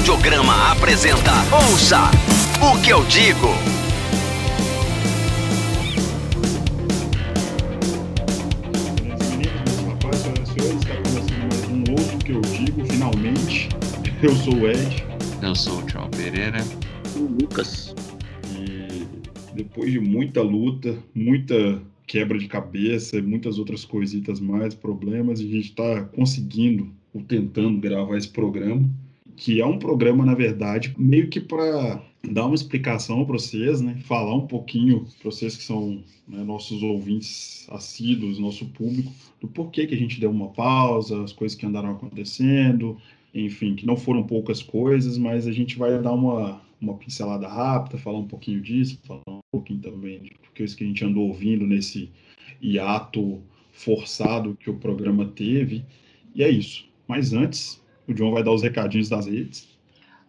[0.00, 2.10] Audiograma apresenta Ouça
[2.62, 3.48] o que eu digo.
[11.68, 13.68] E um que eu digo, finalmente.
[14.22, 15.04] Eu sou o Ed
[15.42, 16.64] Eu sou o João Pereira.
[17.14, 17.94] o Lucas.
[18.56, 19.06] e
[19.54, 25.68] depois de muita luta, muita quebra de cabeça, muitas outras coisitas mais, problemas, a gente
[25.68, 28.88] está conseguindo ou tentando gravar esse programa,
[29.40, 33.96] que é um programa, na verdade, meio que para dar uma explicação para vocês, né?
[34.04, 39.86] Falar um pouquinho para vocês que são né, nossos ouvintes assíduos, nosso público, do porquê
[39.86, 42.98] que a gente deu uma pausa, as coisas que andaram acontecendo,
[43.34, 47.96] enfim, que não foram poucas coisas, mas a gente vai dar uma, uma pincelada rápida,
[47.96, 51.66] falar um pouquinho disso, falar um pouquinho também de coisas que a gente andou ouvindo
[51.66, 52.10] nesse
[52.60, 53.40] hiato
[53.72, 55.82] forçado que o programa teve.
[56.34, 56.84] E é isso.
[57.08, 57.79] Mas antes,
[58.10, 59.68] o John vai dar os recadinhos das redes.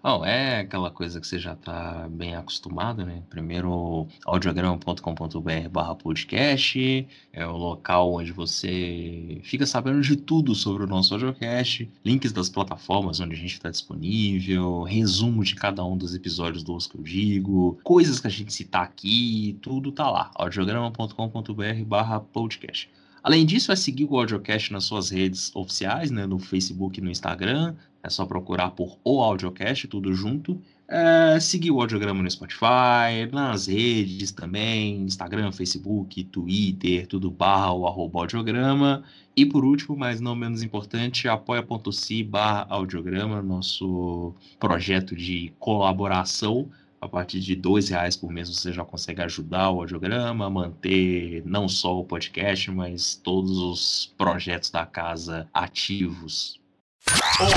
[0.03, 3.21] Bom, é aquela coisa que você já está bem acostumado, né?
[3.29, 10.87] Primeiro, audiograma.com.br barra podcast, é o local onde você fica sabendo de tudo sobre o
[10.87, 16.15] nosso audiocast, links das plataformas onde a gente está disponível, resumo de cada um dos
[16.15, 21.85] episódios do que eu digo, coisas que a gente citar aqui, tudo tá lá, audiograma.com.br
[21.85, 22.89] barra podcast.
[23.23, 27.09] Além disso, é seguir o Audiocast nas suas redes oficiais, né, no Facebook e no
[27.09, 27.75] Instagram.
[28.03, 30.59] É só procurar por O Audiocast, tudo junto.
[30.87, 37.87] É, seguir o Audiograma no Spotify, nas redes também, Instagram, Facebook, Twitter, tudo barra o
[37.87, 39.03] arroba Audiograma.
[39.37, 46.69] E por último, mas não menos importante, apoia.se barra Audiograma, nosso projeto de colaboração
[47.01, 51.67] a partir de dois reais por mês você já consegue ajudar o audiograma, manter não
[51.67, 56.61] só o podcast, mas todos os projetos da casa ativos.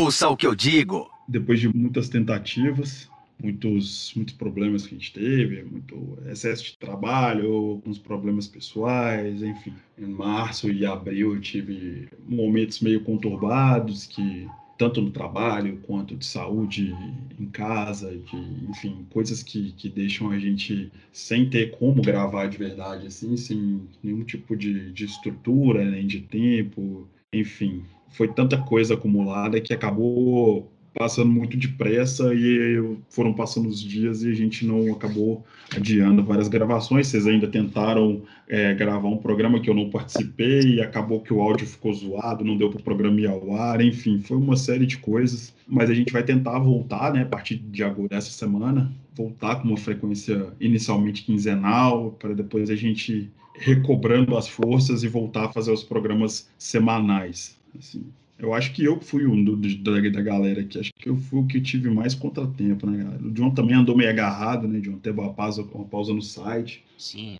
[0.00, 1.10] Ouça o que eu digo.
[1.28, 3.10] Depois de muitas tentativas,
[3.42, 9.74] muitos, muitos problemas que a gente teve, muito excesso de trabalho, alguns problemas pessoais, enfim.
[9.98, 16.26] Em março e abril eu tive momentos meio conturbados que tanto no trabalho quanto de
[16.26, 16.94] saúde
[17.38, 18.36] em casa, de,
[18.68, 23.88] enfim, coisas que, que deixam a gente sem ter como gravar de verdade, assim, sem
[24.02, 30.70] nenhum tipo de, de estrutura, nem de tempo, enfim, foi tanta coisa acumulada que acabou
[30.94, 35.44] passando muito depressa e foram passando os dias e a gente não acabou
[35.74, 37.08] adiando várias gravações.
[37.08, 41.40] Vocês ainda tentaram é, gravar um programa que eu não participei e acabou que o
[41.40, 44.86] áudio ficou zoado, não deu para o programa ir ao ar, enfim, foi uma série
[44.86, 45.52] de coisas.
[45.66, 49.68] Mas a gente vai tentar voltar, né, a partir de agora, dessa semana, voltar com
[49.68, 55.72] uma frequência inicialmente quinzenal, para depois a gente recobrando as forças e voltar a fazer
[55.72, 57.56] os programas semanais.
[57.76, 58.04] Assim,
[58.38, 60.78] eu acho que eu fui um do, da, da galera aqui.
[60.78, 63.22] Acho que eu fui o que tive mais contratempo, né, galera?
[63.22, 64.98] O John também andou meio agarrado, né, John?
[64.98, 66.84] Teve uma pausa, uma pausa no site.
[66.98, 67.38] Sim,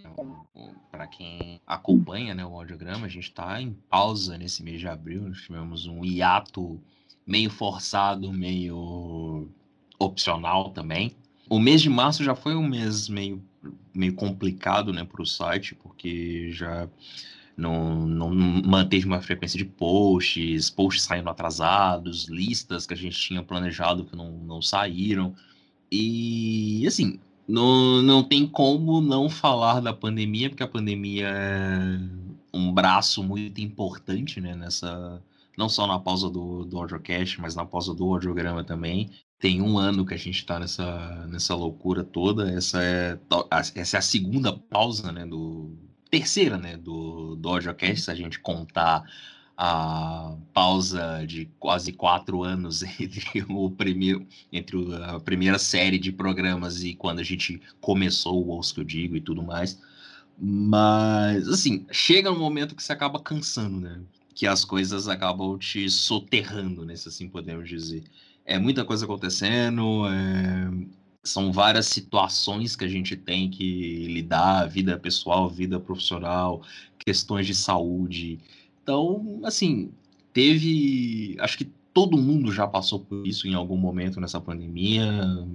[0.90, 5.22] para quem acompanha né, o audiograma, a gente está em pausa nesse mês de abril.
[5.22, 6.80] Nós tivemos um hiato
[7.26, 9.48] meio forçado, meio
[9.98, 11.12] opcional também.
[11.48, 13.42] O mês de março já foi um mês meio,
[13.92, 16.88] meio complicado né, para o site, porque já
[17.56, 23.42] não, não manteve uma frequência de posts, posts saindo atrasados, listas que a gente tinha
[23.42, 25.34] planejado que não, não saíram.
[25.90, 32.00] E, assim, não, não tem como não falar da pandemia, porque a pandemia é
[32.52, 35.22] um braço muito importante, né, nessa...
[35.56, 39.10] Não só na pausa do, do audiocast, mas na pausa do audiograma também.
[39.38, 42.50] Tem um ano que a gente está nessa, nessa loucura toda.
[42.50, 43.18] Essa é,
[43.76, 45.70] essa é a segunda pausa, né, do,
[46.14, 47.50] terceira, né, do, do
[47.96, 49.02] se a gente contar
[49.56, 56.84] a pausa de quase quatro anos entre o primeiro, entre a primeira série de programas
[56.84, 59.80] e quando a gente começou o Ouço que eu digo e tudo mais.
[60.38, 64.00] Mas, assim, chega um momento que você acaba cansando, né?
[64.34, 66.96] Que as coisas acabam te soterrando, né?
[66.96, 68.04] Se assim podemos dizer.
[68.44, 70.70] É muita coisa acontecendo, é
[71.24, 76.62] são várias situações que a gente tem que lidar, vida pessoal, vida profissional,
[76.98, 78.38] questões de saúde.
[78.82, 79.90] Então, assim,
[80.32, 81.36] teve.
[81.40, 85.04] Acho que todo mundo já passou por isso em algum momento nessa pandemia,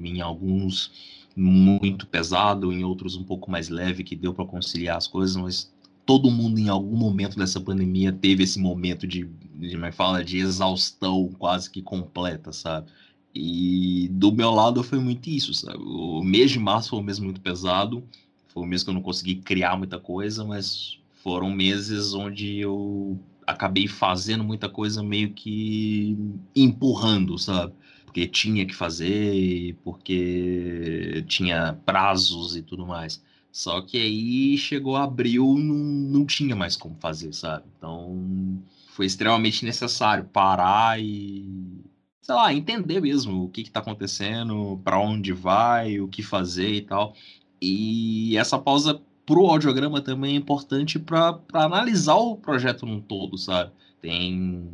[0.04, 5.08] em alguns muito pesado, em outros um pouco mais leve, que deu para conciliar as
[5.08, 5.72] coisas, mas
[6.06, 10.40] todo mundo em algum momento dessa pandemia teve esse momento de, de, é fala, de
[10.40, 12.92] exaustão quase que completa, sabe?
[13.34, 15.78] E do meu lado foi muito isso, sabe?
[15.80, 18.04] O mês de março foi um mês muito pesado,
[18.48, 23.20] foi um mês que eu não consegui criar muita coisa, mas foram meses onde eu
[23.46, 26.18] acabei fazendo muita coisa meio que
[26.56, 27.74] empurrando, sabe?
[28.10, 33.22] porque tinha que fazer, porque tinha prazos e tudo mais.
[33.52, 37.66] Só que aí chegou abril, não, não tinha mais como fazer, sabe?
[37.78, 41.84] Então foi extremamente necessário parar e,
[42.30, 46.82] sei lá, entender mesmo o que está acontecendo, para onde vai, o que fazer e
[46.82, 47.16] tal.
[47.60, 53.72] E essa pausa pro audiograma também é importante para analisar o projeto num todo, sabe?
[54.00, 54.70] Tem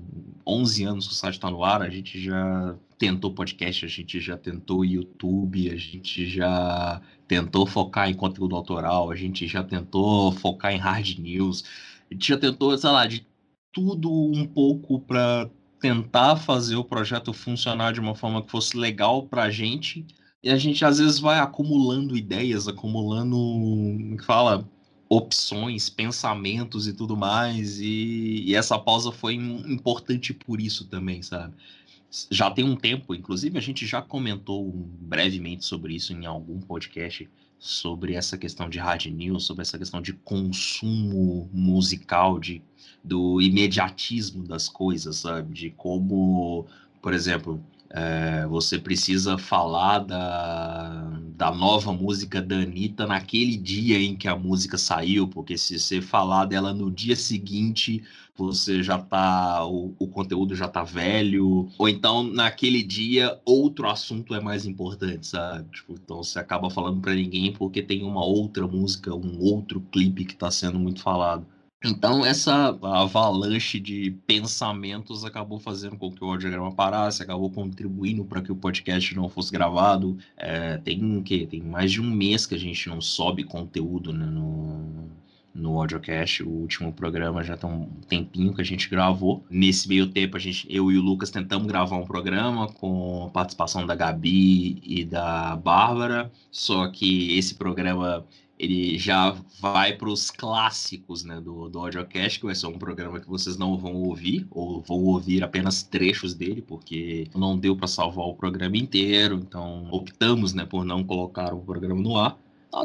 [0.45, 4.19] 11 anos que o site está no ar, a gente já tentou podcast, a gente
[4.19, 10.33] já tentou YouTube, a gente já tentou focar em conteúdo autoral, a gente já tentou
[10.33, 11.63] focar em hard news,
[12.11, 13.25] a gente já tentou, sei lá, de
[13.71, 15.49] tudo um pouco para
[15.85, 20.03] tentar fazer o projeto funcionar de uma forma que fosse legal para a gente.
[20.41, 23.37] E a gente às vezes vai acumulando ideias, acumulando,
[24.17, 24.67] que fala,
[25.07, 27.79] opções, pensamentos e tudo mais.
[27.79, 31.53] E, e essa pausa foi importante por isso também, sabe?
[32.31, 37.29] já tem um tempo, inclusive a gente já comentou brevemente sobre isso em algum podcast,
[37.59, 42.61] sobre essa questão de hard news, sobre essa questão de consumo musical, de,
[43.03, 45.53] do imediatismo das coisas, sabe?
[45.53, 46.65] De como,
[47.01, 47.63] por exemplo,
[47.95, 54.35] é, você precisa falar da, da nova música da Anitta naquele dia em que a
[54.35, 58.03] música saiu, porque se você falar dela no dia seguinte,
[58.35, 59.65] você já tá.
[59.65, 61.69] O, o conteúdo já tá velho.
[61.77, 65.69] Ou então, naquele dia, outro assunto é mais importante, sabe?
[65.71, 70.25] Tipo, então você acaba falando para ninguém porque tem uma outra música, um outro clipe
[70.25, 71.45] que tá sendo muito falado.
[71.87, 78.41] Então, essa avalanche de pensamentos acabou fazendo com que o audiograma parasse, acabou contribuindo para
[78.41, 80.17] que o podcast não fosse gravado.
[80.35, 84.25] É, tem que tem mais de um mês que a gente não sobe conteúdo né,
[84.25, 85.09] no,
[85.53, 86.41] no audiocast.
[86.41, 89.45] O último programa já tem um tempinho que a gente gravou.
[89.47, 93.29] Nesse meio tempo, a gente, eu e o Lucas tentamos gravar um programa com a
[93.29, 96.31] participação da Gabi e da Bárbara.
[96.49, 98.25] Só que esse programa
[98.57, 103.19] ele já vai para os clássicos né, do, do Audiocast, que vai ser um programa
[103.19, 107.87] que vocês não vão ouvir, ou vão ouvir apenas trechos dele, porque não deu para
[107.87, 112.37] salvar o programa inteiro, então optamos né, por não colocar o programa no ar.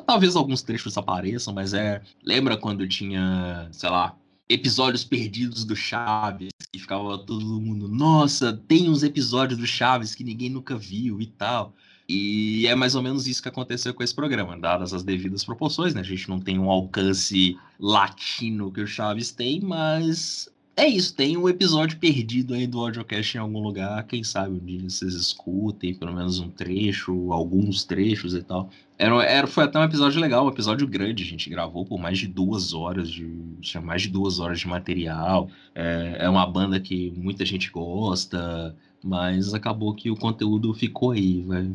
[0.07, 2.01] Talvez alguns trechos apareçam, mas é.
[2.23, 4.17] Lembra quando tinha, sei lá,
[4.49, 10.23] episódios perdidos do Chaves, e ficava todo mundo, nossa, tem uns episódios do Chaves que
[10.23, 11.75] ninguém nunca viu e tal.
[12.13, 15.95] E é mais ou menos isso que aconteceu com esse programa, dadas as devidas proporções,
[15.95, 16.01] né?
[16.01, 21.37] A gente não tem um alcance latino que o Chaves tem, mas é isso, tem
[21.37, 24.03] um episódio perdido aí do audiocast em algum lugar.
[24.09, 28.71] Quem sabe um dia vocês escutem pelo menos um trecho, alguns trechos e tal.
[28.99, 31.23] Era, era, foi até um episódio legal, um episódio grande.
[31.23, 33.31] A gente gravou por mais de duas horas, de,
[33.61, 35.49] tinha mais de duas horas de material.
[35.77, 41.43] É, é uma banda que muita gente gosta, mas acabou que o conteúdo ficou aí.
[41.43, 41.71] Vai,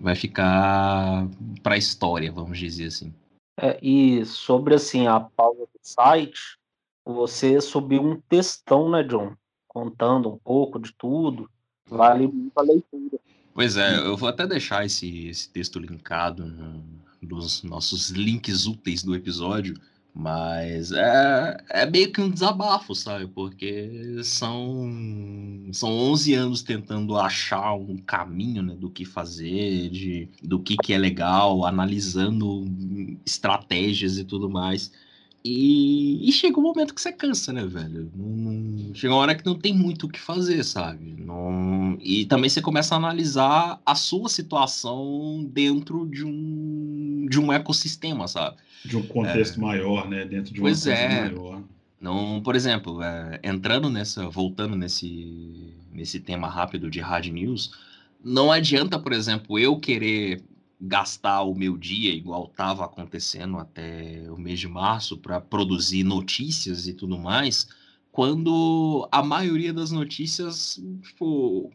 [0.00, 1.28] vai ficar
[1.62, 3.12] para a história, vamos dizer assim.
[3.60, 6.58] É, e sobre assim a pausa do site,
[7.04, 9.34] você subiu um textão, né, John?
[9.68, 11.48] Contando um pouco de tudo.
[11.86, 13.18] Vale muito a leitura.
[13.52, 16.82] Pois é, eu vou até deixar esse, esse texto linkado no,
[17.22, 19.74] nos nossos links úteis do episódio.
[20.14, 23.26] Mas é, é meio que um desabafo, sabe?
[23.26, 24.88] Porque são,
[25.72, 30.92] são 11 anos tentando achar um caminho né, do que fazer, de, do que, que
[30.92, 32.64] é legal, analisando
[33.26, 34.92] estratégias e tudo mais.
[35.44, 38.10] E, e, chega um momento que você cansa, né, velho?
[38.16, 41.16] Não, chega uma hora que não tem muito o que fazer, sabe?
[41.18, 47.52] Não, e também você começa a analisar a sua situação dentro de um, de um
[47.52, 48.56] ecossistema, sabe?
[48.84, 50.24] De um contexto é, maior, né?
[50.24, 51.30] Dentro de uma pois é.
[51.30, 51.62] maior.
[52.00, 57.72] Não, por exemplo, é, entrando nessa, voltando nesse, nesse tema rápido de hard news,
[58.22, 60.42] não adianta, por exemplo, eu querer
[60.80, 66.86] gastar o meu dia igual estava acontecendo até o mês de março para produzir notícias
[66.86, 67.66] e tudo mais,
[68.12, 71.72] quando a maioria das notícias, tipo,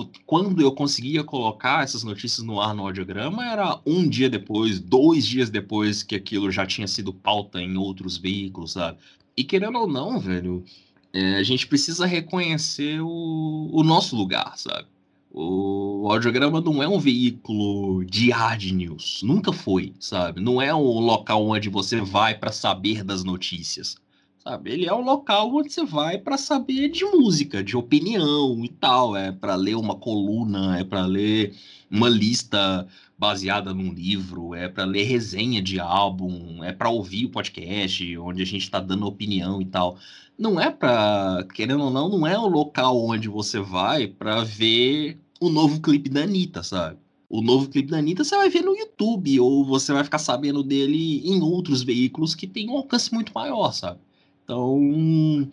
[0.00, 4.80] o, quando eu conseguia colocar essas notícias no ar no audiograma, era um dia depois,
[4.80, 8.98] dois dias depois que aquilo já tinha sido pauta em outros veículos, sabe?
[9.36, 10.64] E querendo ou não, velho,
[11.12, 14.86] é, a gente precisa reconhecer o, o nosso lugar, sabe?
[15.30, 20.40] O audiograma não é um veículo de hard news, nunca foi, sabe?
[20.40, 23.96] Não é um local onde você vai para saber das notícias,
[24.42, 24.72] sabe?
[24.72, 29.16] Ele é um local onde você vai para saber de música, de opinião e tal,
[29.16, 31.54] é para ler uma coluna, é para ler
[31.90, 37.30] uma lista baseada num livro, é para ler resenha de álbum, é para ouvir o
[37.30, 39.96] podcast onde a gente está dando opinião e tal.
[40.36, 45.20] Não é para, querendo ou não, não é o local onde você vai para ver
[45.40, 46.98] o novo clipe da Anitta, sabe?
[47.28, 50.62] O novo clipe da Anitta você vai ver no YouTube, ou você vai ficar sabendo
[50.62, 54.00] dele em outros veículos que tem um alcance muito maior, sabe?
[54.44, 55.50] Então,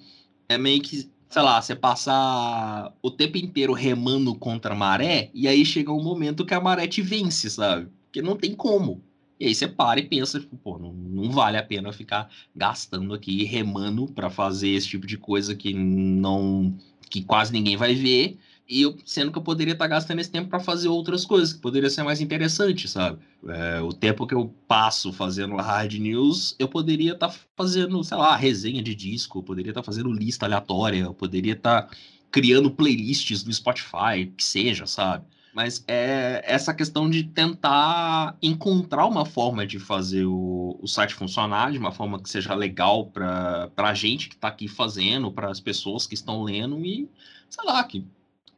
[0.48, 5.48] é meio que, sei lá, você passar o tempo inteiro remando contra a maré, e
[5.48, 7.90] aí chega um momento que a maré te vence, sabe?
[8.06, 9.04] Porque não tem como.
[9.40, 13.14] E aí você para e pensa, tipo, pô, não, não vale a pena ficar gastando
[13.14, 16.74] aqui, remando para fazer esse tipo de coisa que não.
[17.10, 18.38] que quase ninguém vai ver.
[18.70, 21.52] E eu, sendo que eu poderia estar tá gastando esse tempo para fazer outras coisas,
[21.52, 23.18] que poderia ser mais interessante, sabe?
[23.48, 28.18] É, o tempo que eu passo fazendo hard news, eu poderia estar tá fazendo, sei
[28.18, 31.96] lá, resenha de disco, eu poderia estar tá fazendo lista aleatória, eu poderia estar tá
[32.30, 35.26] criando playlists no Spotify, que seja, sabe?
[35.52, 41.72] Mas é essa questão de tentar encontrar uma forma de fazer o, o site funcionar
[41.72, 45.60] de uma forma que seja legal para a gente que está aqui fazendo, para as
[45.60, 47.10] pessoas que estão lendo e,
[47.50, 48.06] sei lá, que,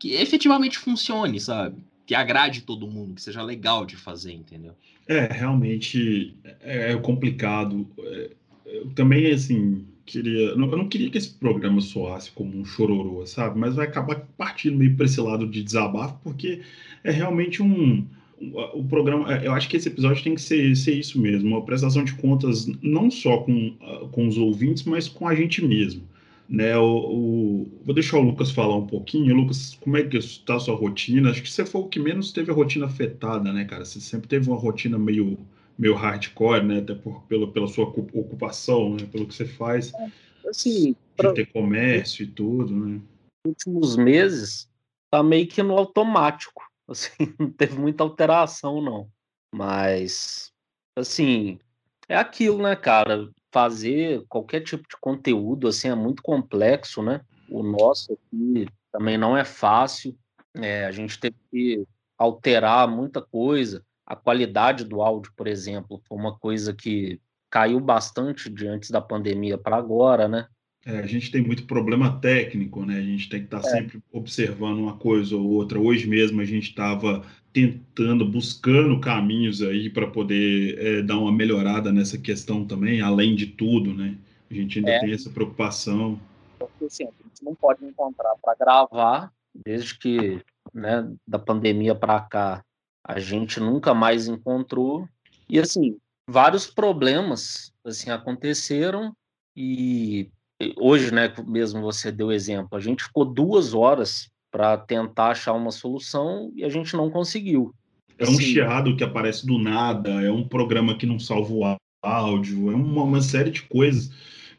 [0.01, 1.77] que efetivamente funcione, sabe?
[2.07, 4.73] Que agrade todo mundo, que seja legal de fazer, entendeu?
[5.07, 7.85] É, realmente é, é complicado.
[7.99, 8.31] É,
[8.95, 10.49] também, assim, queria.
[10.49, 13.59] Eu não queria que esse programa soasse como um chororô, sabe?
[13.59, 16.61] Mas vai acabar partindo meio para esse lado de desabafo, porque
[17.03, 18.03] é realmente um.
[18.73, 21.63] O programa, é, eu acho que esse episódio tem que ser, ser isso mesmo, uma
[21.63, 23.75] prestação de contas não só com,
[24.11, 26.01] com os ouvintes, mas com a gente mesmo.
[26.51, 29.33] Né, o, o, vou deixar o Lucas falar um pouquinho.
[29.33, 31.29] Lucas, como é que está a sua rotina?
[31.29, 33.85] Acho que você foi o que menos teve a rotina afetada, né, cara?
[33.85, 35.37] Você sempre teve uma rotina meio
[35.79, 36.79] meio hardcore, né?
[36.79, 39.07] Até por, pela, pela sua ocupação, né?
[39.09, 39.93] Pelo que você faz.
[39.93, 43.01] É, assim, de ter comércio e tudo, né?
[43.45, 44.69] últimos meses
[45.09, 46.69] tá meio que no automático.
[46.91, 49.09] Assim, não teve muita alteração, não.
[49.55, 50.51] Mas,
[50.93, 51.57] assim,
[52.09, 53.29] é aquilo, né, cara?
[53.51, 57.21] Fazer qualquer tipo de conteúdo, assim, é muito complexo, né?
[57.49, 60.17] O nosso aqui também não é fácil.
[60.55, 61.85] É, a gente teve que
[62.17, 67.17] alterar muita coisa a qualidade do áudio, por exemplo, foi uma coisa que
[67.49, 70.47] caiu bastante de antes da pandemia para agora, né?
[70.85, 72.97] É, a gente tem muito problema técnico, né?
[72.97, 73.71] A gente tem que estar tá é.
[73.71, 75.79] sempre observando uma coisa ou outra.
[75.79, 77.23] Hoje mesmo a gente estava
[77.53, 83.47] tentando, buscando caminhos aí para poder é, dar uma melhorada nessa questão também, além de
[83.47, 84.17] tudo, né?
[84.49, 84.99] A gente ainda é.
[84.99, 86.19] tem essa preocupação.
[86.57, 90.41] Porque, assim, a gente não pode encontrar para gravar, desde que
[90.73, 92.63] né, da pandemia para cá
[93.03, 95.07] a gente nunca mais encontrou.
[95.49, 95.97] E assim,
[96.27, 99.15] vários problemas assim aconteceram
[99.55, 100.29] e
[100.77, 105.71] hoje, né, mesmo você deu exemplo, a gente ficou duas horas para tentar achar uma
[105.71, 107.73] solução e a gente não conseguiu.
[108.17, 112.71] É um chiado que aparece do nada, é um programa que não salva o áudio,
[112.71, 114.11] é uma, uma série de coisas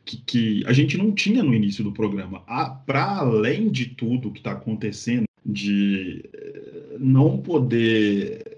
[0.04, 2.42] que, que, a gente não tinha no início do programa.
[2.86, 8.51] Para além de tudo que está acontecendo, de eh, não poder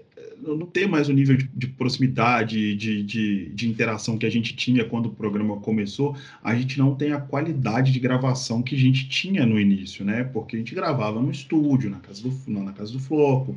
[0.53, 4.55] não ter mais o nível de, de proximidade, de, de, de, interação que a gente
[4.55, 8.77] tinha quando o programa começou, a gente não tem a qualidade de gravação que a
[8.77, 10.23] gente tinha no início, né?
[10.23, 13.55] Porque a gente gravava no estúdio, na casa do, na casa do Floco,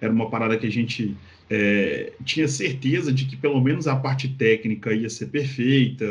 [0.00, 1.14] era uma parada que a gente
[1.50, 6.06] é, tinha certeza de que pelo menos a parte técnica ia ser perfeita,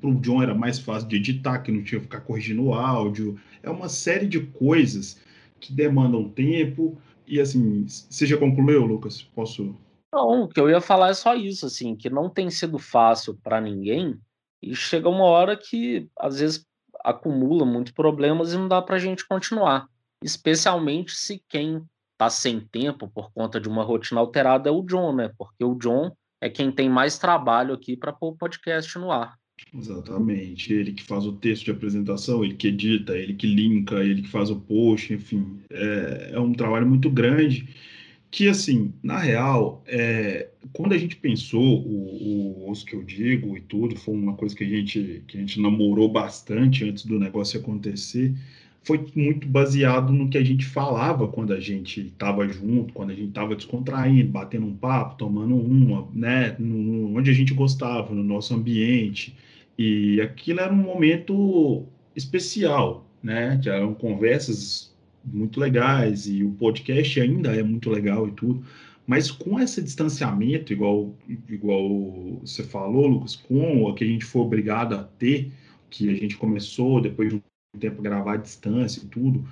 [0.00, 2.74] para o John era mais fácil de editar, que não tinha que ficar corrigindo o
[2.74, 5.18] áudio, é uma série de coisas
[5.58, 6.96] que demandam tempo.
[7.28, 9.22] E assim, você já concluiu, Lucas?
[9.22, 9.76] Posso?
[10.12, 13.38] Não, o que eu ia falar é só isso, assim, que não tem sido fácil
[13.42, 14.18] para ninguém
[14.62, 16.66] e chega uma hora que às vezes
[17.04, 19.86] acumula muitos problemas e não dá para a gente continuar.
[20.22, 21.82] Especialmente se quem
[22.12, 25.30] está sem tempo por conta de uma rotina alterada é o John, né?
[25.38, 29.37] Porque o John é quem tem mais trabalho aqui para pôr o podcast no ar.
[29.76, 30.72] Exatamente.
[30.72, 34.28] Ele que faz o texto de apresentação, ele que edita, ele que linka, ele que
[34.28, 35.58] faz o post, enfim.
[35.70, 37.68] É, é um trabalho muito grande
[38.30, 43.60] que, assim, na real, é, quando a gente pensou o, Os Que Eu Digo e
[43.60, 47.58] tudo, foi uma coisa que a gente, que a gente namorou bastante antes do negócio
[47.58, 48.34] acontecer,
[48.82, 53.14] foi muito baseado no que a gente falava quando a gente estava junto, quando a
[53.14, 58.22] gente estava descontraindo, batendo um papo, tomando uma, né, no, onde a gente gostava, no
[58.22, 59.34] nosso ambiente.
[59.78, 63.60] E aquilo era um momento especial, né?
[63.64, 64.92] Eram conversas
[65.24, 68.64] muito legais e o podcast ainda é muito legal e tudo.
[69.06, 71.14] Mas com esse distanciamento, igual,
[71.48, 75.52] igual você falou, Lucas, com o que a gente foi obrigado a ter,
[75.88, 79.46] que a gente começou depois de um tempo gravar à distância e tudo,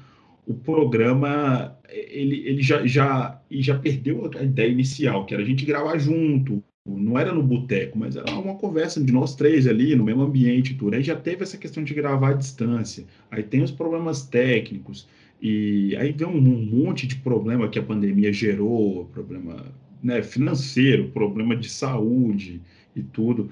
[0.47, 5.64] o programa ele, ele já, já, já perdeu a ideia inicial, que era a gente
[5.64, 10.05] gravar junto, não era no boteco, mas era uma conversa de nós três ali, no
[10.05, 10.95] mesmo ambiente tudo.
[10.95, 13.05] Aí já teve essa questão de gravar à distância.
[13.31, 15.09] Aí tem os problemas técnicos.
[15.40, 19.66] E aí vem um monte de problema que a pandemia gerou, problema
[20.02, 22.62] né, financeiro, problema de saúde
[22.95, 23.50] e tudo.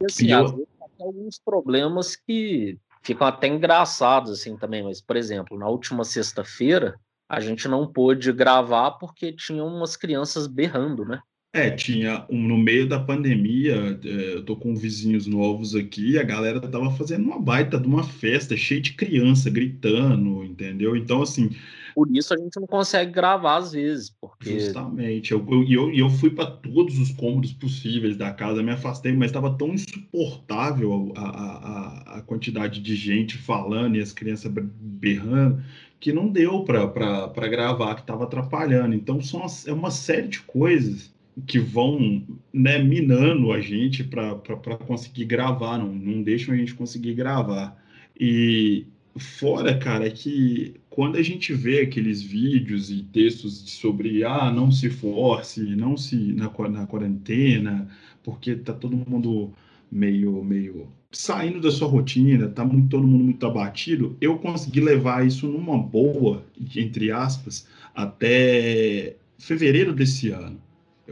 [0.00, 0.66] E, assim, e eu...
[0.98, 6.98] alguns problemas que ficam até engraçados assim também, mas por exemplo, na última sexta-feira
[7.28, 11.20] a gente não pôde gravar porque tinha umas crianças berrando, né?
[11.52, 16.22] É, tinha um, no meio da pandemia, é, eu tô com vizinhos novos aqui, a
[16.22, 20.94] galera tava fazendo uma baita de uma festa, cheia de criança gritando, entendeu?
[20.94, 21.50] Então, assim.
[21.92, 24.60] Por isso a gente não consegue gravar às vezes, porque.
[24.60, 25.32] Justamente.
[25.32, 29.30] E eu, eu, eu, fui para todos os cômodos possíveis da casa, me afastei, mas
[29.30, 35.60] estava tão insuportável a, a, a quantidade de gente falando e as crianças berrando
[35.98, 38.94] que não deu para gravar, que estava atrapalhando.
[38.94, 41.10] Então, são é uma série de coisas
[41.46, 47.14] que vão né, minando a gente para conseguir gravar, não, não deixam a gente conseguir
[47.14, 47.76] gravar.
[48.18, 54.50] E fora, cara, é que quando a gente vê aqueles vídeos e textos sobre ah,
[54.52, 57.88] não se force, não se na, na quarentena,
[58.22, 59.52] porque tá todo mundo
[59.90, 65.26] meio meio saindo da sua rotina, tá muito, todo mundo muito abatido, eu consegui levar
[65.26, 66.44] isso numa boa,
[66.76, 70.60] entre aspas, até fevereiro desse ano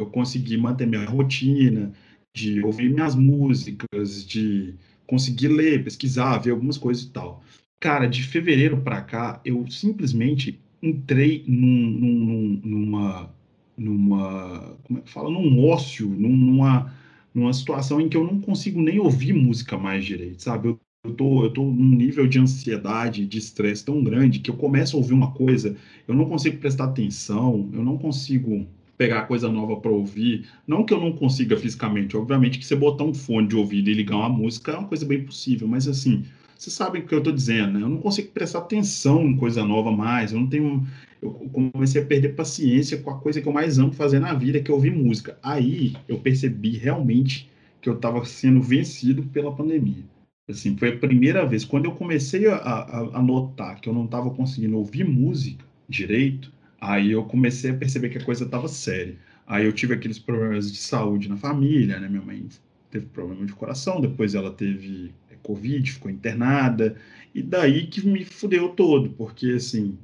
[0.01, 1.93] eu consegui manter minha rotina,
[2.35, 4.75] de ouvir minhas músicas, de
[5.07, 7.43] conseguir ler, pesquisar, ver algumas coisas e tal.
[7.81, 13.35] Cara, de fevereiro para cá, eu simplesmente entrei num, num, numa,
[13.77, 16.93] numa, como é que fala, num ócio, numa,
[17.35, 20.69] numa situação em que eu não consigo nem ouvir música mais direito, sabe?
[20.69, 24.57] Eu, eu tô, eu tô num nível de ansiedade, de estresse tão grande que eu
[24.57, 25.77] começo a ouvir uma coisa,
[26.07, 28.67] eu não consigo prestar atenção, eu não consigo
[28.99, 30.47] pegar coisa nova para ouvir.
[30.67, 33.95] Não que eu não consiga fisicamente, obviamente que você botar um fone de ouvido e
[33.95, 36.25] ligar uma música é uma coisa bem possível, mas assim,
[36.59, 37.85] vocês sabem o que eu estou dizendo, né?
[37.85, 40.85] Eu não consigo prestar atenção em coisa nova mais, eu não tenho.
[41.23, 41.33] Eu
[41.73, 44.71] comecei a perder paciência com a coisa que eu mais amo fazer na vida, que
[44.71, 45.39] é ouvir música.
[45.43, 47.49] Aí eu percebi realmente
[47.81, 50.05] que eu estava sendo vencido pela pandemia.
[50.49, 51.65] Assim, foi a primeira vez.
[51.65, 56.53] Quando eu comecei a, a, a notar que eu não estava conseguindo ouvir música direito,
[56.81, 59.17] Aí eu comecei a perceber que a coisa estava séria.
[59.47, 62.09] Aí eu tive aqueles problemas de saúde na família, né?
[62.09, 62.47] Minha mãe
[62.91, 66.97] teve problema de coração, depois ela teve é, Covid, ficou internada,
[67.35, 69.99] e daí que me fudeu todo, porque assim,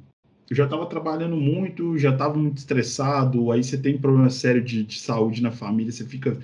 [0.49, 4.83] eu já estava trabalhando muito, já estava muito estressado, aí você tem problema sério de,
[4.83, 6.39] de saúde na família, você fica,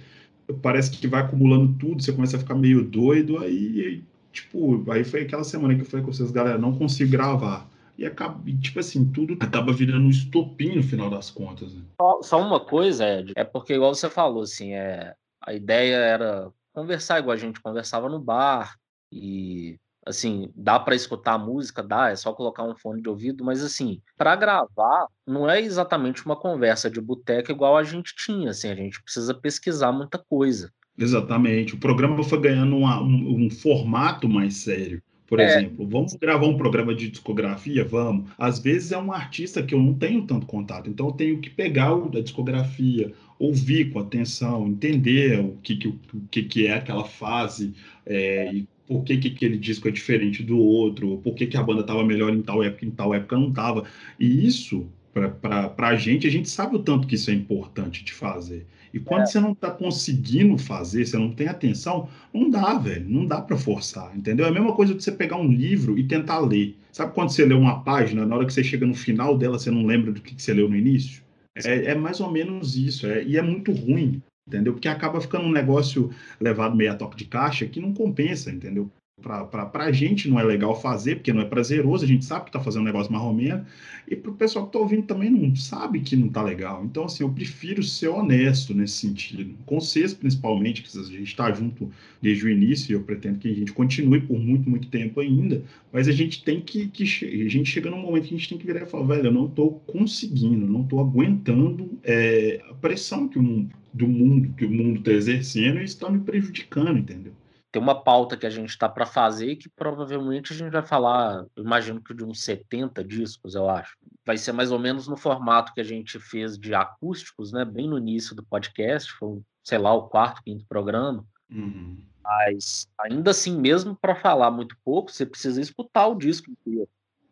[0.61, 5.21] parece que vai acumulando tudo, você começa a ficar meio doido, aí, tipo, aí foi
[5.23, 7.70] aquela semana que eu falei com vocês, galera, não consigo gravar
[8.01, 11.71] e acaba, tipo assim, tudo acaba virando um estopim no final das contas.
[11.71, 11.83] Né?
[12.01, 16.51] Só, só, uma coisa, Ed, é porque, igual você falou, assim, é, a ideia era
[16.73, 18.75] conversar igual a gente conversava no bar,
[19.11, 23.45] e assim, dá para escutar a música, dá, é só colocar um fone de ouvido,
[23.45, 28.49] mas assim, para gravar não é exatamente uma conversa de boteca igual a gente tinha,
[28.49, 30.73] assim, a gente precisa pesquisar muita coisa.
[30.97, 35.03] Exatamente, o programa foi ganhando uma, um, um formato mais sério.
[35.31, 35.45] Por é.
[35.45, 37.85] exemplo, vamos gravar um programa de discografia?
[37.85, 38.29] Vamos.
[38.37, 41.49] Às vezes é um artista que eu não tenho tanto contato, então eu tenho que
[41.49, 45.97] pegar o da discografia, ouvir com atenção, entender o que, que, o
[46.29, 47.73] que, que é aquela fase
[48.05, 51.63] é, e por que, que aquele disco é diferente do outro, por que, que a
[51.63, 53.85] banda estava melhor em tal época, em tal época não estava.
[54.19, 58.13] E isso, para a gente, a gente sabe o tanto que isso é importante de
[58.13, 58.65] fazer.
[58.93, 59.26] E quando é.
[59.26, 63.10] você não está conseguindo fazer, você não tem atenção, não dá, velho.
[63.10, 64.45] Não dá para forçar, entendeu?
[64.45, 66.78] É a mesma coisa de você pegar um livro e tentar ler.
[66.91, 69.71] Sabe quando você lê uma página, na hora que você chega no final dela, você
[69.71, 71.24] não lembra do que, que você leu no início?
[71.56, 73.08] É, é mais ou menos isso.
[73.08, 74.74] É, e é muito ruim, entendeu?
[74.74, 78.89] Porque acaba ficando um negócio levado meio a toque de caixa que não compensa, entendeu?
[79.21, 82.49] Para a gente não é legal fazer, porque não é prazeroso, a gente sabe que
[82.49, 83.65] está fazendo um negócio menos,
[84.07, 86.84] e para o pessoal que está ouvindo também não sabe que não está legal.
[86.84, 89.55] Então, assim, eu prefiro ser honesto nesse sentido.
[89.65, 91.89] Com vocês, principalmente, que a gente está junto
[92.21, 95.63] desde o início, e eu pretendo que a gente continue por muito, muito tempo ainda,
[95.93, 98.57] mas a gente tem que, que a gente chega num momento que a gente tem
[98.57, 103.27] que virar e falar, velho, eu não estou conseguindo, não estou aguentando é, a pressão
[103.27, 107.34] que o, do mundo, que o mundo está exercendo e está me prejudicando, entendeu?
[107.71, 111.45] Tem uma pauta que a gente está para fazer que provavelmente a gente vai falar,
[111.55, 113.95] imagino que de uns 70 discos, eu acho.
[114.25, 117.63] Vai ser mais ou menos no formato que a gente fez de acústicos, né?
[117.63, 121.25] Bem no início do podcast, foi, sei lá, o quarto, quinto programa.
[121.49, 121.97] Uhum.
[122.21, 126.89] Mas ainda assim, mesmo para falar muito pouco, você precisa escutar o disco inteiro.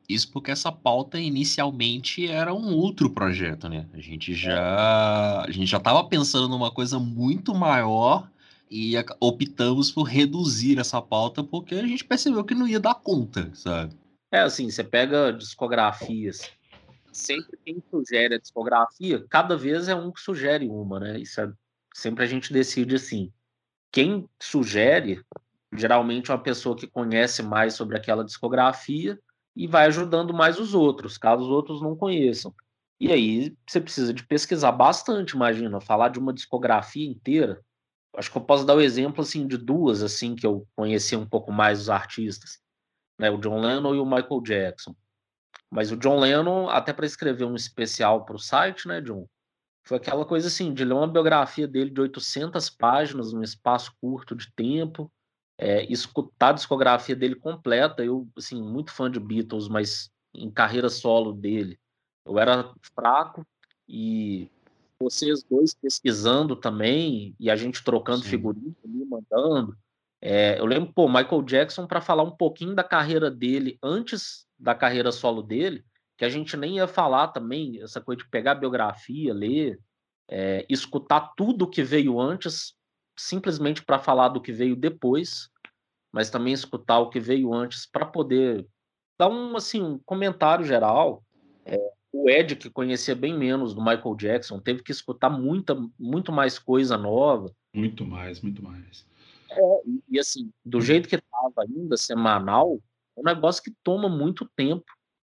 [0.07, 3.87] Isso porque essa pauta inicialmente era um outro projeto, né?
[3.93, 8.27] A gente já a gente já estava pensando numa coisa muito maior
[8.69, 13.49] e optamos por reduzir essa pauta porque a gente percebeu que não ia dar conta,
[13.53, 13.95] sabe?
[14.31, 16.51] É assim, você pega discografias,
[17.11, 21.19] sempre quem sugere a discografia, cada vez é um que sugere uma, né?
[21.19, 21.51] Isso é,
[21.93, 23.31] sempre a gente decide assim.
[23.91, 25.23] Quem sugere,
[25.73, 29.19] geralmente é uma pessoa que conhece mais sobre aquela discografia
[29.55, 32.53] e vai ajudando mais os outros, caso os outros não conheçam.
[32.99, 37.61] E aí você precisa de pesquisar bastante, imagina, falar de uma discografia inteira.
[38.15, 41.27] Acho que eu posso dar o exemplo assim de duas assim que eu conheci um
[41.27, 42.59] pouco mais os artistas,
[43.19, 44.95] né, o John Lennon e o Michael Jackson.
[45.71, 49.27] Mas o John Lennon, até para escrever um especial para o site, né, John?
[49.85, 54.35] Foi aquela coisa assim, de ler uma biografia dele de 800 páginas, num espaço curto
[54.35, 55.11] de tempo,
[55.57, 58.03] é, escutar a discografia dele completa.
[58.03, 61.79] Eu, assim, muito fã de Beatles, mas em carreira solo dele,
[62.25, 63.45] eu era fraco
[63.87, 64.49] e
[65.01, 69.77] vocês dois pesquisando também e a gente trocando figurinhas ali, mandando.
[70.21, 74.75] É, eu lembro, pô, Michael Jackson, para falar um pouquinho da carreira dele antes da
[74.75, 75.85] carreira solo dele,
[76.17, 79.79] que a gente nem ia falar também, essa coisa de pegar a biografia, ler,
[80.29, 82.73] é, escutar tudo que veio antes,
[83.17, 85.49] simplesmente para falar do que veio depois,
[86.11, 88.67] mas também escutar o que veio antes para poder
[89.17, 91.23] dar um, assim, um comentário geral.
[91.65, 96.31] É, o Ed, que conhecia bem menos do Michael Jackson, teve que escutar muita, muito
[96.31, 97.53] mais coisa nova.
[97.73, 99.05] Muito mais, muito mais.
[99.51, 102.79] É, e, assim, do jeito que estava ainda, semanal,
[103.17, 104.85] é um negócio que toma muito tempo.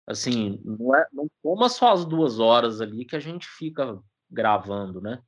[0.06, 5.02] Assim, não, é, não toma só as duas horas ali que a gente fica gravando,
[5.02, 5.22] né?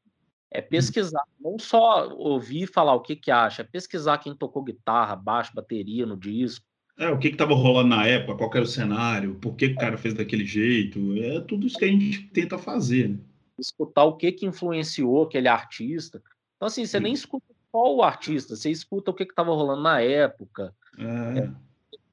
[0.51, 4.63] É pesquisar, não só ouvir e falar o que que acha, é pesquisar quem tocou
[4.63, 6.65] guitarra, baixo, bateria no disco.
[6.99, 9.79] É, o que estava rolando na época, qual era o cenário, por que, que o
[9.79, 13.09] cara fez daquele jeito, é tudo isso que a gente tenta fazer.
[13.09, 13.17] Né?
[13.57, 16.21] Escutar o que que influenciou aquele artista.
[16.57, 17.03] Então, assim, você Sim.
[17.03, 21.39] nem escuta só o artista, você escuta o que estava rolando na época, é.
[21.39, 21.49] É,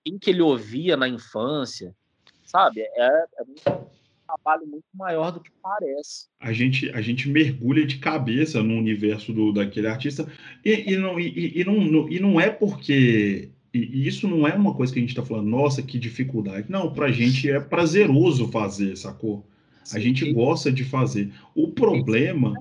[0.04, 1.92] quem que ele ouvia na infância,
[2.44, 2.80] sabe?
[2.80, 3.84] É, é um
[4.24, 6.28] trabalho muito maior do que parece.
[6.38, 10.30] A gente, a gente mergulha de cabeça no universo do, daquele artista
[10.64, 14.74] e, e, não, e, e, não, e não é porque e isso não é uma
[14.74, 16.70] coisa que a gente está falando, nossa, que dificuldade.
[16.70, 19.44] Não, para a gente é prazeroso fazer, sacou?
[19.92, 21.32] A gente gosta de fazer.
[21.54, 22.54] O problema.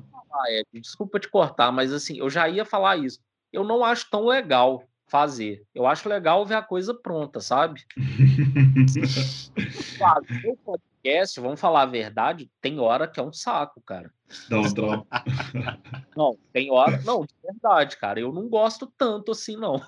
[0.74, 3.20] Desculpa te cortar, mas assim, eu já ia falar isso.
[3.52, 5.64] Eu não acho tão legal fazer.
[5.74, 7.84] Eu acho legal ver a coisa pronta, sabe?
[9.98, 14.12] fazer o podcast, vamos falar a verdade, tem hora que é um saco, cara.
[14.50, 15.08] Não, não.
[16.18, 17.00] não, tem hora.
[17.06, 18.20] Não, de verdade, cara.
[18.20, 19.74] Eu não gosto tanto assim, não.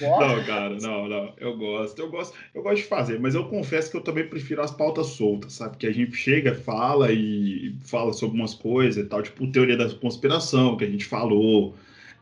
[0.00, 1.32] não, cara, não, não.
[1.38, 4.62] Eu gosto, eu gosto, eu gosto de fazer, mas eu confesso que eu também prefiro
[4.62, 5.78] as pautas soltas, sabe?
[5.78, 9.92] Que a gente chega, fala e fala sobre umas coisas e tal, tipo teoria da
[9.94, 11.74] conspiração que a gente falou.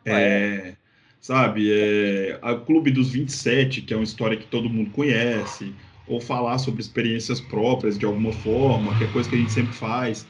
[0.07, 0.77] Ah, é, é,
[1.23, 1.73] sabe?
[1.73, 5.73] É, a Clube dos 27, que é uma história que todo mundo conhece,
[6.07, 9.73] ou falar sobre experiências próprias de alguma forma, que é coisa que a gente sempre
[9.73, 10.27] faz.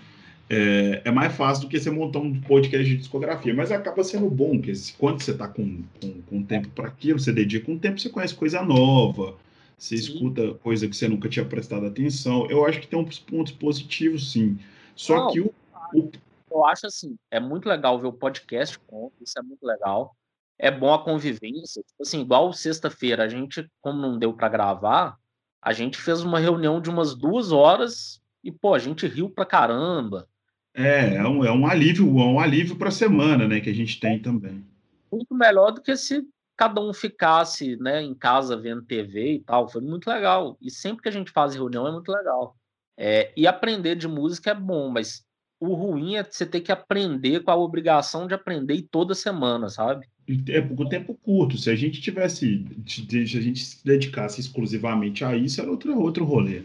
[0.50, 4.28] É, é, mais fácil do que você montar um podcast de discografia, mas acaba sendo
[4.28, 7.98] bom, porque quando você está com, com, com, tempo para aquilo, você dedica um tempo,
[7.98, 9.35] você conhece coisa nova,
[9.78, 10.12] você sim.
[10.12, 12.46] escuta coisa que você nunca tinha prestado atenção.
[12.50, 14.59] Eu acho que tem uns pontos positivos, sim.
[14.94, 15.55] Só Não, que o,
[15.94, 16.11] o,
[16.50, 18.78] Eu acho assim, é muito legal ver o podcast,
[19.22, 20.14] isso é muito legal.
[20.62, 21.83] É bom a convivência.
[21.83, 25.18] Tipo assim, igual sexta-feira, a gente, como não deu para gravar,
[25.61, 29.44] a gente fez uma reunião de umas duas horas e, pô, a gente riu pra
[29.44, 30.27] caramba
[30.75, 33.75] é, é um, é um alívio, é um alívio para a semana, né, que a
[33.75, 34.64] gente tem também.
[35.11, 39.68] Muito melhor do que se cada um ficasse, né, em casa vendo TV e tal.
[39.68, 40.57] Foi muito legal.
[40.61, 42.57] E sempre que a gente faz reunião é muito legal.
[42.96, 45.25] É, e aprender de música é bom, mas
[45.61, 50.09] o ruim é você ter que aprender com a obrigação de aprender toda semana, sabe?
[50.48, 51.58] É por tempo curto.
[51.58, 56.24] Se a gente tivesse, se a gente se dedicasse exclusivamente a isso, era outro, outro
[56.24, 56.62] rolê.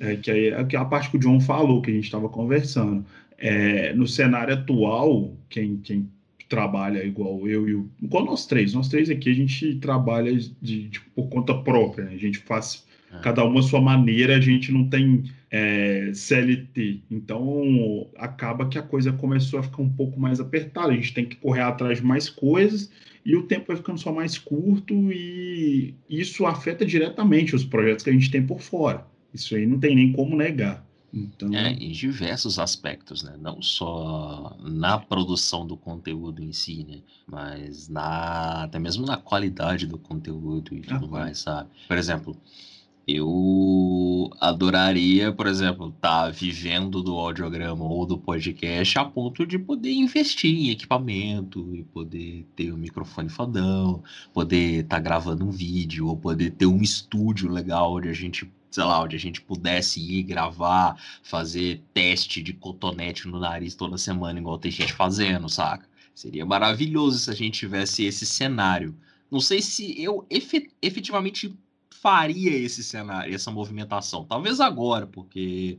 [0.00, 3.04] É, que é, é a parte que o John falou, que a gente estava conversando.
[3.38, 6.08] É, no cenário atual, quem, quem
[6.48, 7.88] trabalha igual eu e o.
[8.02, 12.14] Igual nós três, nós três aqui, a gente trabalha de, de por conta própria, né?
[12.14, 13.18] a gente faz é.
[13.20, 17.02] cada uma a sua maneira, a gente não tem é, CLT.
[17.10, 21.26] Então acaba que a coisa começou a ficar um pouco mais apertada, a gente tem
[21.26, 22.90] que correr atrás de mais coisas
[23.24, 28.10] e o tempo vai ficando só mais curto e isso afeta diretamente os projetos que
[28.10, 29.06] a gente tem por fora.
[29.32, 30.86] Isso aí não tem nem como negar.
[31.12, 31.52] Então...
[31.54, 33.34] É, em diversos aspectos, né?
[33.40, 36.98] Não só na produção do conteúdo em si, né?
[37.26, 41.70] Mas na, até mesmo na qualidade do conteúdo e tudo ah, mais, sabe?
[41.86, 42.36] Por exemplo,
[43.10, 49.58] Eu adoraria, por exemplo, estar tá vivendo do audiograma ou do podcast a ponto de
[49.58, 54.02] poder investir em equipamento e poder ter um microfone fodão,
[54.34, 58.52] poder estar tá gravando um vídeo ou poder ter um estúdio legal onde a gente
[58.70, 63.96] sei lá, onde a gente pudesse ir gravar, fazer teste de cotonete no nariz toda
[63.96, 65.88] semana, igual tem gente fazendo, saca?
[66.14, 68.94] Seria maravilhoso se a gente tivesse esse cenário.
[69.30, 70.26] Não sei se eu
[70.82, 71.56] efetivamente
[72.00, 74.24] faria esse cenário, essa movimentação.
[74.24, 75.78] Talvez agora, porque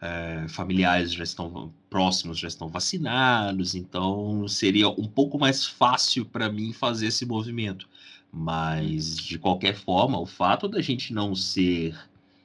[0.00, 6.50] é, familiares já estão próximos, já estão vacinados, então seria um pouco mais fácil para
[6.50, 7.88] mim fazer esse movimento.
[8.32, 11.98] Mas, de qualquer forma, o fato da gente não ser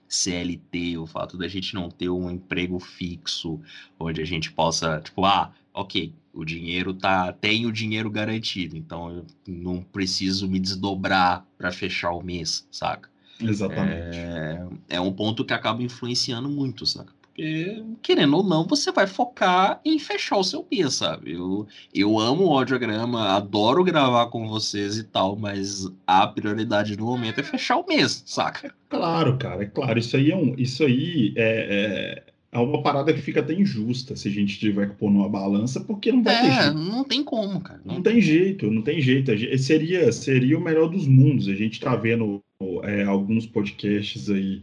[0.07, 3.59] CLT, o fato da gente não ter um emprego fixo,
[3.99, 9.09] onde a gente possa, tipo, ah, ok, o dinheiro tá, tem o dinheiro garantido, então
[9.11, 13.12] eu não preciso me desdobrar para fechar o mês, saca?
[13.49, 14.17] Exatamente.
[14.17, 17.11] É, é um ponto que acaba influenciando muito, saca?
[17.33, 21.31] Porque, querendo ou não, você vai focar em fechar o seu mês, sabe?
[21.31, 27.05] Eu, eu amo o audiograma, adoro gravar com vocês e tal, mas a prioridade no
[27.05, 28.71] momento é fechar o mês, saca?
[28.87, 29.97] Claro, cara, é claro.
[29.97, 30.53] Isso aí é um.
[30.59, 34.89] Isso aí é, é é uma parada que fica até injusta se a gente tiver
[34.89, 36.77] que pôr numa balança, porque não vai é, ter jeito.
[36.77, 37.81] não tem como, cara.
[37.83, 39.31] Não, não tem jeito, não tem jeito.
[39.57, 41.47] Seria, seria o melhor dos mundos.
[41.47, 42.43] A gente tá vendo
[42.83, 44.61] é, alguns podcasts aí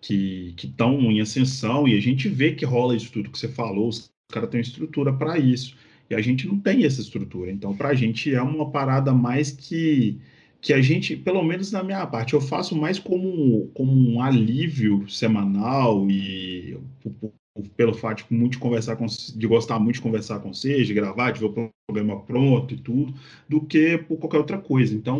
[0.00, 3.88] que estão em ascensão e a gente vê que rola isso tudo que você falou.
[3.88, 5.76] Os caras têm estrutura para isso.
[6.10, 7.50] E a gente não tem essa estrutura.
[7.50, 10.18] Então, para a gente é uma parada mais que
[10.60, 15.08] que a gente, pelo menos na minha parte, eu faço mais como, como um alívio
[15.08, 16.76] semanal e
[17.76, 21.32] pelo fato de muito conversar com, de gostar muito de conversar com vocês, de gravar,
[21.32, 23.14] de ver o programa pronto e tudo,
[23.48, 24.94] do que por qualquer outra coisa.
[24.94, 25.18] Então,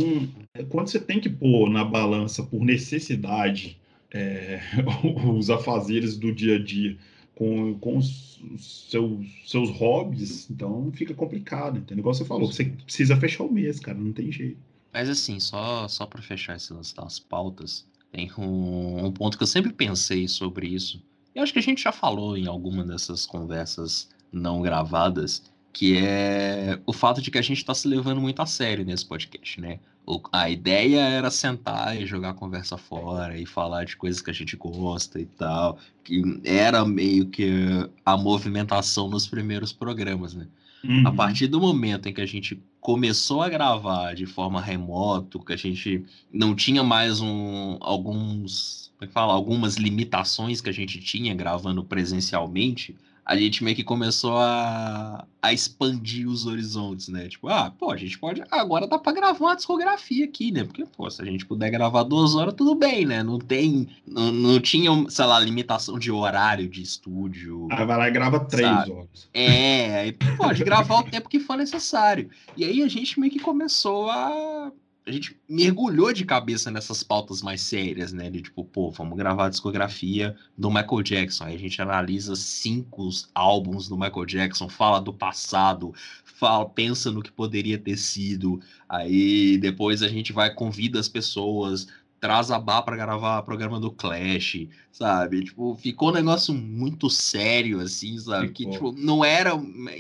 [0.68, 3.78] quando você tem que pôr na balança por necessidade
[4.12, 4.60] é,
[5.36, 6.96] os afazeres do dia a dia
[7.34, 12.02] com, com os seus, seus hobbies, então fica complicado, entendeu?
[12.02, 14.58] Igual você falou, você precisa fechar o mês, cara, não tem jeito.
[14.92, 19.42] Mas assim, só, só para fechar esse lance das pautas, tem um, um, ponto que
[19.42, 21.02] eu sempre pensei sobre isso.
[21.38, 25.40] Eu acho que a gente já falou em alguma dessas conversas não gravadas,
[25.72, 29.06] que é o fato de que a gente está se levando muito a sério nesse
[29.06, 29.78] podcast, né?
[30.04, 34.30] O, a ideia era sentar e jogar a conversa fora e falar de coisas que
[34.30, 40.48] a gente gosta e tal, que era meio que a movimentação nos primeiros programas, né?
[40.84, 41.06] Uhum.
[41.06, 45.52] A partir do momento em que a gente começou a gravar de forma remoto, que
[45.52, 50.72] a gente não tinha mais um, alguns, como é que fala, algumas limitações que a
[50.72, 52.96] gente tinha gravando presencialmente,
[53.28, 57.28] a gente meio que começou a, a expandir os horizontes, né?
[57.28, 58.42] Tipo, ah, pô, a gente pode.
[58.50, 60.64] Agora dá pra gravar uma discografia aqui, né?
[60.64, 63.22] Porque, pô, se a gente puder gravar duas horas, tudo bem, né?
[63.22, 63.86] Não tem.
[64.06, 67.68] Não, não tinha, sei lá, limitação de horário de estúdio.
[67.70, 68.92] Aí vai lá e grava três sabe?
[68.92, 69.28] horas.
[69.34, 72.30] É, aí pode gravar o tempo que for necessário.
[72.56, 74.72] E aí a gente meio que começou a
[75.08, 78.28] a gente mergulhou de cabeça nessas pautas mais sérias, né?
[78.30, 81.44] De tipo, pô, vamos gravar a discografia do Michael Jackson.
[81.44, 85.94] Aí a gente analisa cinco álbuns do Michael Jackson, fala do passado,
[86.24, 88.60] fala, pensa no que poderia ter sido.
[88.86, 91.88] Aí depois a gente vai, convida as pessoas,
[92.20, 95.44] traz a Bá para gravar programa do Clash, sabe?
[95.44, 98.48] Tipo, ficou um negócio muito sério, assim, sabe?
[98.48, 98.54] Ficou.
[98.54, 99.52] Que, tipo, não era.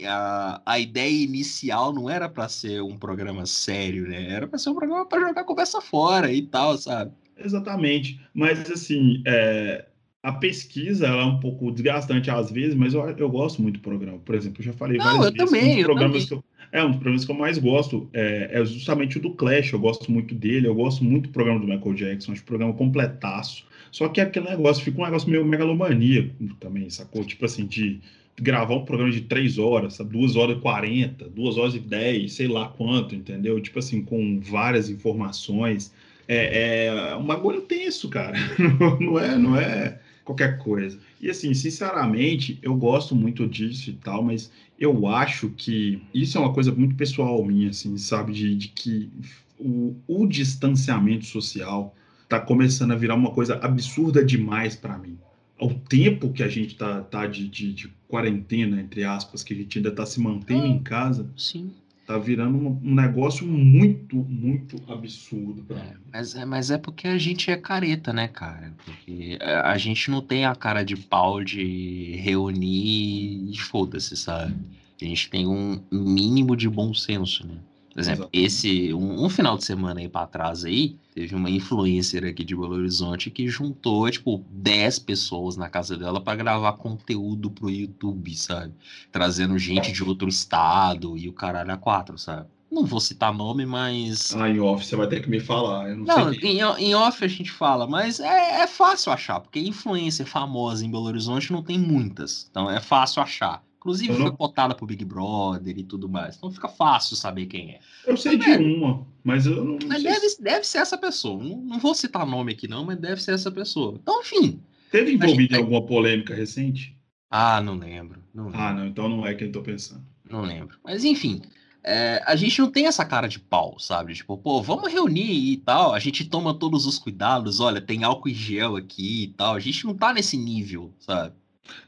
[0.06, 4.30] A, a ideia inicial não era para ser um programa sério, né?
[4.30, 7.12] Era para ser um programa para jogar conversa fora e tal, sabe?
[7.36, 8.20] Exatamente.
[8.34, 9.86] Mas, assim, é,
[10.22, 14.18] a pesquisa é um pouco desgastante às vezes, mas eu, eu gosto muito do programa.
[14.18, 15.50] Por exemplo, eu já falei não, várias eu vezes.
[15.50, 16.26] Também, um programas também.
[16.26, 19.30] Que eu, é, um dos programas que eu mais gosto é, é, justamente o do
[19.30, 19.72] Clash.
[19.72, 22.72] Eu gosto muito dele, eu gosto muito do programa do Michael Jackson, acho o programa
[22.72, 23.66] completaço.
[23.90, 27.24] Só que aquele negócio fica um negócio meio megalomaníaco também, sacou?
[27.24, 28.00] Tipo assim, de
[28.40, 30.10] gravar um programa de três horas, sabe?
[30.10, 33.60] duas horas e quarenta, duas horas e dez, sei lá quanto, entendeu?
[33.60, 35.92] Tipo assim, com várias informações.
[36.26, 38.36] É, é um bagulho tenso, cara.
[39.00, 40.98] não é, não é qualquer coisa.
[41.18, 46.40] E assim, sinceramente, eu gosto muito disso e tal, mas eu acho que isso é
[46.40, 48.34] uma coisa muito pessoal minha, assim, sabe?
[48.34, 49.10] De, de que
[49.58, 55.18] o, o distanciamento social está começando a virar uma coisa absurda demais para mim.
[55.58, 59.56] Ao tempo que a gente tá, tá de, de, de, quarentena, entre aspas, que a
[59.56, 61.28] gente ainda está se mantendo ah, em casa.
[61.36, 61.72] Sim
[62.08, 67.18] Tá virando um, negócio muito, muito absurdo pra é, mas, é, mas é porque a
[67.18, 68.72] gente é careta, né, cara?
[68.82, 74.54] Porque a, a gente não tem a cara de pau de reunir e foda-se, sabe?
[75.02, 77.58] A gente tem um mínimo de bom senso, né?
[77.98, 82.24] Por exemplo, esse um, um, final de semana aí para trás aí, teve uma influencer
[82.24, 87.50] aqui de Belo Horizonte que juntou, tipo, 10 pessoas na casa dela para gravar conteúdo
[87.50, 88.72] pro YouTube, sabe?
[89.10, 92.46] Trazendo gente de outro estado e o caralho a quatro, sabe?
[92.70, 94.32] Não vou citar nome, mas.
[94.32, 95.88] Ah, em off você vai ter que me falar.
[95.96, 100.24] não, não em, em, off a gente fala, mas é, é fácil achar, porque influência
[100.24, 102.46] famosa em Belo Horizonte não tem muitas.
[102.48, 103.60] Então é fácil achar.
[103.88, 104.26] Inclusive não...
[104.26, 106.36] foi cotada pro Big Brother e tudo mais.
[106.36, 107.80] Então fica fácil saber quem é.
[108.06, 108.58] Eu sei de é.
[108.58, 109.78] uma, mas eu não.
[109.86, 110.42] Mas deve, se...
[110.42, 111.42] deve ser essa pessoa.
[111.42, 113.98] Não, não, vou citar nome aqui, não, mas deve ser essa pessoa.
[114.00, 114.60] Então, enfim.
[114.90, 116.96] Teve envolvido em alguma polêmica recente?
[117.30, 118.60] Ah, não lembro, não lembro.
[118.60, 120.04] Ah, não, então não é quem eu tô pensando.
[120.30, 120.78] Não lembro.
[120.84, 121.40] Mas enfim.
[121.84, 124.12] É, a gente não tem essa cara de pau, sabe?
[124.12, 125.94] Tipo, pô, vamos reunir e tal.
[125.94, 127.60] A gente toma todos os cuidados.
[127.60, 129.54] Olha, tem álcool em gel aqui e tal.
[129.54, 131.34] A gente não tá nesse nível, sabe?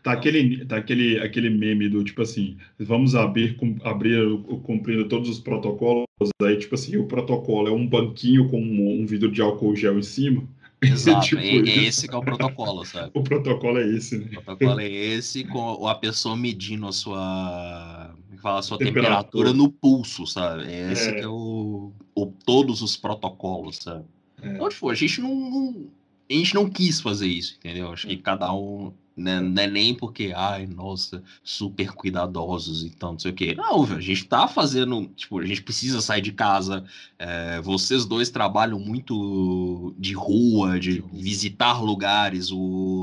[0.02, 5.38] Tá aquele, tá aquele, aquele meme do tipo assim, vamos abrir, abrir cumprindo todos os
[5.38, 6.06] protocolos,
[6.42, 9.98] aí tipo assim, o protocolo é um banquinho com um, um vidro de álcool gel
[9.98, 10.42] em cima.
[10.82, 13.10] Exato, tipo, é, é, esse que é o protocolo, sabe?
[13.14, 14.30] O protocolo é esse, né?
[14.38, 19.24] O protocolo é esse, com a pessoa medindo a sua, é fala, a sua temperatura.
[19.24, 20.72] temperatura no pulso, sabe?
[20.72, 21.12] É esse é.
[21.12, 24.04] que é o, o, todos os protocolos, sabe?
[24.42, 24.54] É.
[24.54, 25.86] Então, tipo, a gente não, não,
[26.30, 27.92] a gente não quis fazer isso, entendeu?
[27.92, 29.40] Acho que cada um né?
[29.40, 33.54] Não é nem porque, ai, nossa, super cuidadosos, então, não sei o quê.
[33.54, 36.84] Não, a gente tá fazendo, tipo, a gente precisa sair de casa.
[37.18, 42.50] É, vocês dois trabalham muito de rua, de visitar lugares.
[42.50, 42.58] O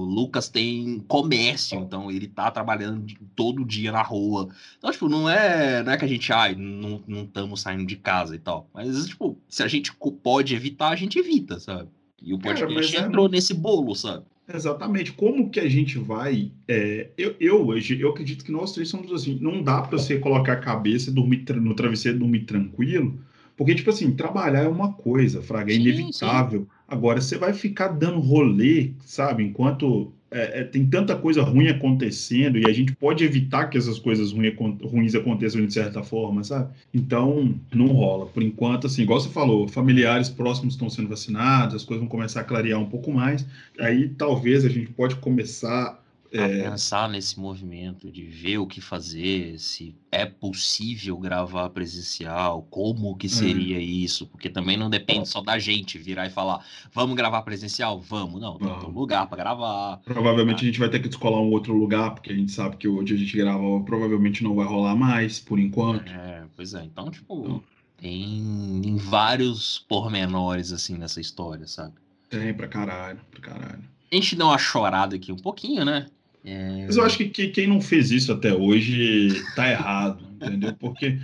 [0.09, 4.49] Lucas tem comércio, então ele tá trabalhando todo dia na rua.
[4.77, 8.35] Então, tipo, não é, não é que a gente, ai, não estamos saindo de casa
[8.35, 8.69] e tal.
[8.73, 11.89] Mas, tipo, se a gente pode evitar, a gente evita, sabe?
[12.21, 13.29] E o podcast Cara, é entrou é...
[13.29, 14.25] nesse bolo, sabe?
[14.53, 15.11] Exatamente.
[15.11, 16.51] Como que a gente vai.
[16.67, 19.37] É, eu, eu, hoje, eu acredito que nós três somos assim.
[19.41, 23.19] Não dá para você colocar a cabeça dormir no travesseiro dormir tranquilo.
[23.57, 26.61] Porque, tipo assim, trabalhar é uma coisa, Fraga, é inevitável.
[26.61, 26.67] Sim.
[26.87, 29.43] Agora, você vai ficar dando rolê, sabe?
[29.43, 33.97] Enquanto é, é, tem tanta coisa ruim acontecendo e a gente pode evitar que essas
[33.97, 36.69] coisas ruim, ruins aconteçam de certa forma, sabe?
[36.93, 38.25] Então, não rola.
[38.25, 42.41] Por enquanto, assim, igual você falou, familiares próximos estão sendo vacinados, as coisas vão começar
[42.41, 43.45] a clarear um pouco mais.
[43.79, 46.63] Aí talvez a gente pode começar é...
[46.63, 53.29] pensar nesse movimento de ver o que fazer, se é possível gravar presencial, como que
[53.29, 53.81] seria hum.
[53.81, 57.99] isso, porque também não depende só da gente virar e falar, vamos gravar presencial?
[57.99, 59.97] Vamos, não, tem um lugar para gravar.
[60.05, 60.61] Provavelmente ah.
[60.63, 63.13] a gente vai ter que descolar um outro lugar, porque a gente sabe que hoje
[63.13, 66.11] a gente grava, provavelmente não vai rolar mais, por enquanto.
[66.11, 67.63] É, pois é, então, tipo, então.
[67.97, 71.93] tem vários pormenores, assim, nessa história, sabe?
[72.29, 73.83] Tem, pra caralho, pra caralho.
[74.11, 76.07] A gente dá uma chorada aqui um pouquinho, né?
[76.43, 76.85] É...
[76.85, 80.75] Mas eu acho que, que, quem não fez isso até hoje tá errado, entendeu?
[80.75, 81.19] Porque,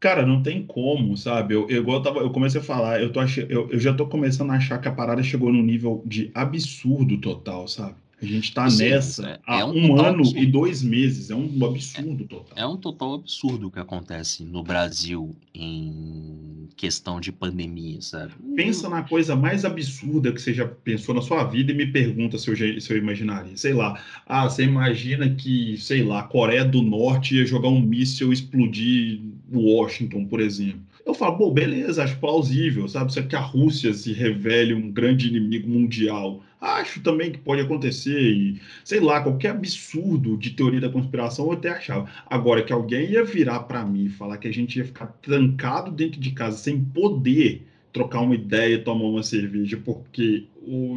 [0.00, 1.54] cara, não tem como, sabe?
[1.54, 3.38] Eu, eu, igual eu, tava, eu comecei a falar, eu, tô ach...
[3.38, 7.20] eu, eu já tô começando a achar que a parada chegou num nível de absurdo
[7.20, 8.01] total, sabe?
[8.22, 10.38] A gente está nessa é, há é um, um ano absurdo.
[10.38, 11.28] e dois meses.
[11.28, 12.56] É um absurdo total.
[12.56, 18.32] É um total absurdo o que acontece no Brasil em questão de pandemia, sabe?
[18.54, 22.38] Pensa na coisa mais absurda que você já pensou na sua vida e me pergunta
[22.38, 23.56] se eu, se eu imaginaria.
[23.56, 24.00] Sei lá.
[24.24, 28.34] Ah, você imagina que, sei lá, a Coreia do Norte ia jogar um míssil e
[28.34, 29.20] explodir
[29.52, 30.80] Washington, por exemplo.
[31.04, 33.12] Eu falo, bom, beleza, acho plausível, sabe?
[33.12, 38.20] Se que a Rússia se revele um grande inimigo mundial Acho também que pode acontecer
[38.20, 42.08] e, sei lá, qualquer absurdo de teoria da conspiração eu até achava.
[42.24, 45.90] Agora, que alguém ia virar para mim e falar que a gente ia ficar trancado
[45.90, 50.46] dentro de casa sem poder trocar uma ideia, tomar uma cerveja, porque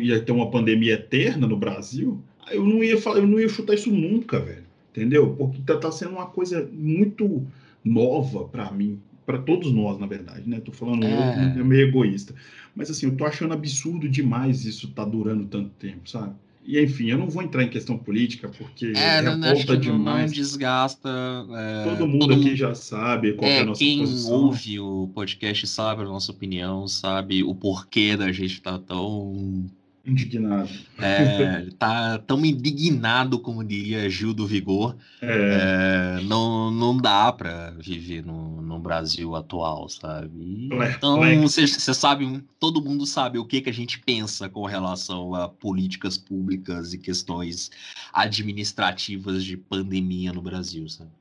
[0.02, 3.74] ia ter uma pandemia eterna no Brasil, eu não ia falar, eu não ia chutar
[3.74, 4.66] isso nunca, velho.
[4.92, 5.36] Entendeu?
[5.36, 7.44] Porque tá, tá sendo uma coisa muito
[7.84, 10.60] nova para mim para todos nós, na verdade, né?
[10.60, 11.54] Tô falando é.
[11.58, 12.34] eu, é meio egoísta.
[12.76, 16.34] Mas assim, eu tô achando absurdo demais isso tá durando tanto tempo, sabe?
[16.68, 20.32] E enfim, eu não vou entrar em questão política, porque é, não, acho que demais.
[20.32, 21.10] Não desgasta.
[21.52, 24.34] É, todo mundo todo aqui mundo, já sabe qual é, é a nossa quem posição.
[24.34, 29.68] ouve o podcast sabe a nossa opinião, sabe o porquê da gente estar tá tão
[30.06, 30.70] Indignado.
[31.00, 34.96] É, tá tão indignado, como diria Gil do Vigor.
[35.20, 36.18] É.
[36.20, 40.70] É, não, não dá para viver no, no Brasil atual, sabe?
[40.96, 45.50] Então, você sabe, todo mundo sabe o que, que a gente pensa com relação a
[45.50, 47.72] políticas públicas e questões
[48.14, 51.12] administrativas de pandemia no Brasil, sabe?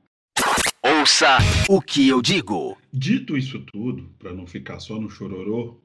[0.83, 2.77] Ouça o que eu digo.
[2.93, 5.79] Dito isso tudo, para não ficar só no chororô,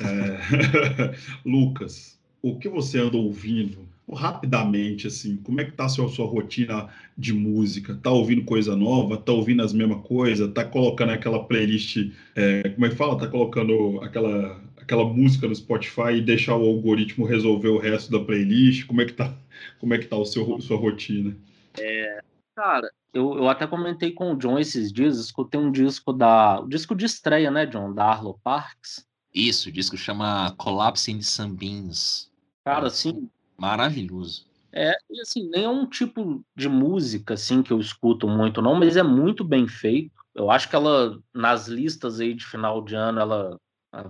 [0.00, 1.14] é...
[1.44, 2.15] Lucas,
[2.50, 6.88] o que você anda ouvindo rapidamente, assim, como é que tá a sua, sua rotina
[7.18, 7.98] de música?
[8.00, 9.16] Tá ouvindo coisa nova?
[9.16, 10.52] Tá ouvindo as mesmas coisas?
[10.52, 13.18] Tá colocando aquela playlist, é, como é que fala?
[13.18, 18.24] Tá colocando aquela, aquela música no Spotify e deixar o algoritmo resolver o resto da
[18.24, 18.86] playlist?
[18.86, 19.34] Como é que tá,
[19.80, 21.36] como é que tá o seu, sua rotina?
[21.80, 22.20] É,
[22.54, 26.60] cara, eu, eu até comentei com o John esses dias, escutei um disco da.
[26.60, 27.92] O disco de estreia, né, John?
[27.92, 29.04] Da Arlo Parks.
[29.34, 32.30] Isso, o disco chama Collapsing Sunbeams.
[32.66, 34.44] Cara, assim, Maravilhoso.
[34.72, 38.74] É, e assim, nem é um tipo de música assim que eu escuto muito não,
[38.74, 40.10] mas é muito bem feito.
[40.34, 43.60] Eu acho que ela nas listas aí de final de ano ela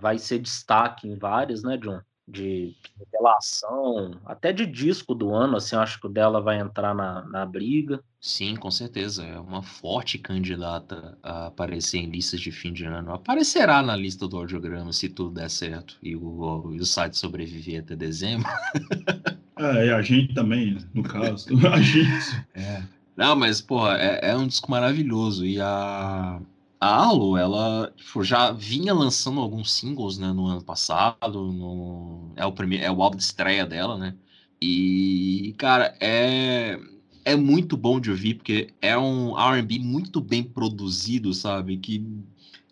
[0.00, 2.00] vai ser destaque em várias, né, John?
[2.28, 6.92] De revelação, até de disco do ano, assim, eu acho que o dela vai entrar
[6.92, 8.02] na, na briga.
[8.20, 9.24] Sim, com certeza.
[9.24, 13.12] É uma forte candidata a aparecer em listas de fim de ano.
[13.12, 17.82] Aparecerá na lista do audiograma se tudo der certo e o, e o site sobreviver
[17.82, 18.48] até dezembro.
[19.58, 21.48] É, a gente também, no caso.
[21.72, 22.46] A gente.
[22.54, 22.82] É.
[23.16, 25.46] Não, mas, porra, é, é um disco maravilhoso.
[25.46, 26.38] E a,
[26.80, 31.52] a Alo, ela tipo, já vinha lançando alguns singles né, no ano passado.
[31.52, 34.14] No, é, o primeiro, é o álbum de estreia dela, né?
[34.60, 36.78] E, cara, é,
[37.24, 41.76] é muito bom de ouvir, porque é um RB muito bem produzido, sabe?
[41.76, 42.04] Que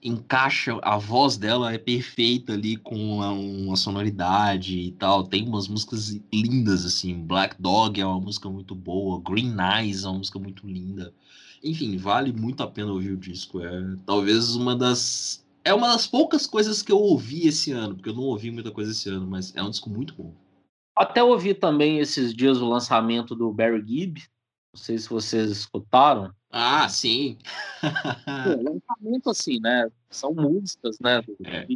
[0.03, 5.25] encaixa, a voz dela é perfeita ali com uma, uma, sonoridade e tal.
[5.25, 7.15] Tem umas músicas lindas, assim.
[7.25, 11.13] Black Dog é uma música muito boa, Green Eyes é uma música muito linda.
[11.65, 13.65] Enfim, vale muito a pena ouvir o disco.
[13.65, 15.43] É talvez uma das.
[15.65, 18.71] É uma das poucas coisas que eu ouvi esse ano, porque eu não ouvi muita
[18.71, 20.35] coisa esse ano, mas é um disco muito bom.
[20.95, 24.23] Até ouvi também esses dias o lançamento do Barry Gibb.
[24.75, 26.31] Não sei se vocês escutaram.
[26.51, 27.39] Ah, sim.
[27.81, 27.89] Pô,
[28.71, 29.89] lançamento assim, né?
[30.11, 31.23] São músicas, né?
[31.45, 31.67] É.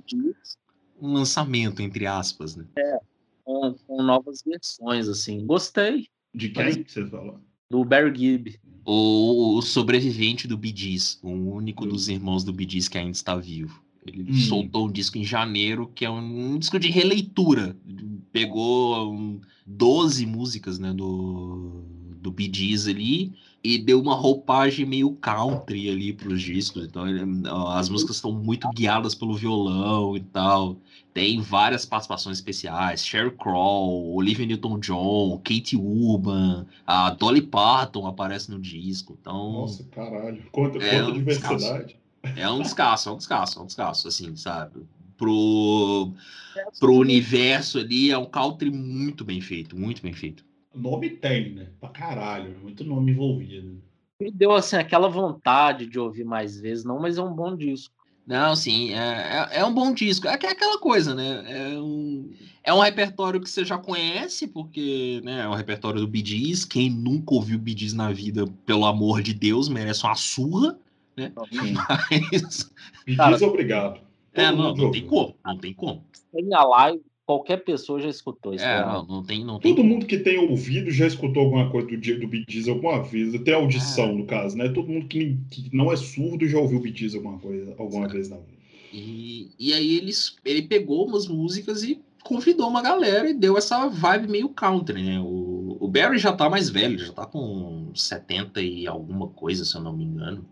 [1.00, 2.66] Um lançamento, entre aspas, né?
[2.76, 2.98] É,
[3.42, 5.46] com, com, novas versões, assim.
[5.46, 6.08] Gostei.
[6.34, 7.40] De quem que você falou?
[7.70, 8.60] Do Barry Gibb.
[8.90, 13.82] O, o, sobrevivente do Gees, o único dos irmãos do Gees que ainda está vivo.
[14.06, 14.34] Ele hum.
[14.34, 17.76] soltou um disco em janeiro, que é um, um disco de releitura.
[18.32, 21.82] Pegou um, 12 músicas né, do,
[22.18, 26.84] do Bee Gees ali e deu uma roupagem meio country ali para os discos.
[26.84, 27.22] Então ele,
[27.68, 30.76] as músicas estão muito guiadas pelo violão e tal.
[31.12, 38.60] Tem várias participações especiais: Sheryl Crow, Olivia Newton-John, Katie Urban, a Dolly Parton aparece no
[38.60, 39.18] disco.
[39.20, 41.58] Então, Nossa, caralho, quanta, é quanta um diversidade.
[41.58, 41.98] Descasso.
[42.36, 44.82] É um descasso, é um descasso, é um descasso, assim, sabe?
[45.16, 46.12] Pro,
[46.78, 50.44] pro universo ali, é um country muito bem feito, muito bem feito.
[50.74, 51.68] Nome tem, né?
[51.80, 53.82] Pra caralho, muito nome envolvido.
[54.20, 57.94] Me deu assim aquela vontade de ouvir mais vezes, não, mas é um bom disco.
[58.26, 60.28] Não, sim, é, é, é um bom disco.
[60.28, 61.44] É, é aquela coisa, né?
[61.46, 62.30] É um,
[62.62, 66.64] é um repertório que você já conhece, porque né, é um repertório do Gees.
[66.64, 70.78] Quem nunca ouviu Gees na vida, pelo amor de Deus, merece uma surra,
[71.16, 71.32] né?
[72.12, 72.70] Mas...
[73.06, 74.00] Gees, obrigado.
[74.34, 76.04] é, não, não tem como, não tem como.
[76.30, 78.64] Tem a live qualquer pessoa já escutou isso.
[78.64, 79.74] É, não, não, tem, não tem.
[79.74, 83.34] Todo mundo que tem ouvido já escutou alguma coisa do dia do Bee alguma vez,
[83.34, 84.12] até audição, é.
[84.14, 84.70] no caso, né?
[84.70, 88.36] Todo mundo que, que, não é surdo já ouviu Bee alguma coisa, alguma vez na
[88.36, 88.58] vida.
[88.90, 93.86] E, e aí eles, ele pegou umas músicas e convidou uma galera e deu essa
[93.88, 95.20] vibe meio country, né?
[95.20, 99.76] O, o Barry já tá mais velho, já tá com 70 e alguma coisa, se
[99.76, 100.46] eu não me engano.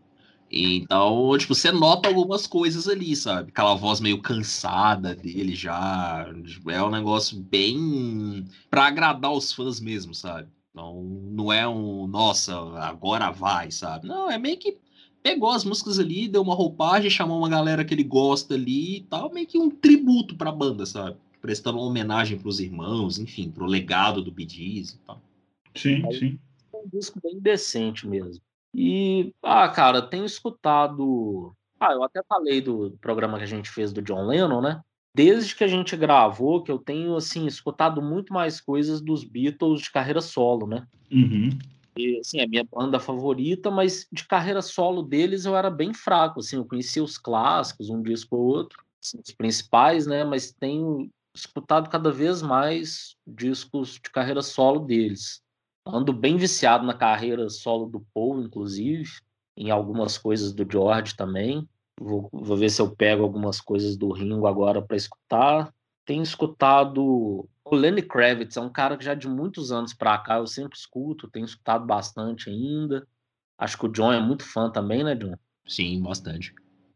[0.50, 3.50] Então, tipo, você nota algumas coisas ali, sabe?
[3.50, 6.26] Aquela voz meio cansada dele já.
[6.44, 10.48] Tipo, é um negócio bem para agradar os fãs mesmo, sabe?
[10.74, 14.06] Não, não é um, nossa, agora vai, sabe?
[14.06, 14.78] Não, é meio que
[15.22, 19.02] pegou as músicas ali, deu uma roupagem, chamou uma galera que ele gosta ali e
[19.02, 21.16] tal, meio que um tributo pra banda, sabe?
[21.40, 25.20] Prestando uma homenagem pros irmãos, enfim, pro legado do Bee Gees e tal.
[25.74, 26.38] Sim, sim.
[26.72, 28.40] É um disco bem decente mesmo.
[28.78, 31.54] E, ah, cara, tenho escutado.
[31.80, 34.82] Ah, eu até falei do programa que a gente fez do John Lennon, né?
[35.14, 39.80] Desde que a gente gravou, que eu tenho, assim, escutado muito mais coisas dos Beatles
[39.80, 40.86] de carreira solo, né?
[41.10, 41.58] Uhum.
[41.96, 46.40] E, assim, é minha banda favorita, mas de carreira solo deles eu era bem fraco,
[46.40, 50.22] assim, eu conhecia os clássicos, um disco ou outro, assim, os principais, né?
[50.22, 55.40] Mas tenho escutado cada vez mais discos de carreira solo deles.
[55.86, 59.08] Ando bem viciado na carreira solo do Paul, inclusive,
[59.56, 61.68] em algumas coisas do George também.
[61.98, 65.72] Vou, vou ver se eu pego algumas coisas do Ringo agora para escutar.
[66.04, 70.38] Tenho escutado o Lenny Kravitz, é um cara que já de muitos anos para cá
[70.38, 73.06] eu sempre escuto, tenho escutado bastante ainda.
[73.56, 75.36] Acho que o John é muito fã também, né, John?
[75.66, 76.52] Sim, bastante.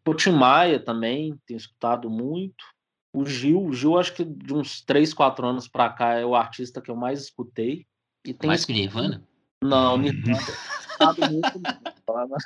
[0.07, 2.65] O Tim Maia também, tenho escutado muito.
[3.13, 6.35] O Gil, o Gil acho que de uns 3, 4 anos para cá é o
[6.35, 7.87] artista que eu mais escutei
[8.25, 9.23] E tem Mais que Nirvana?
[9.63, 10.37] Não, Nirvana.
[10.37, 12.37] escutado muito Nirvana.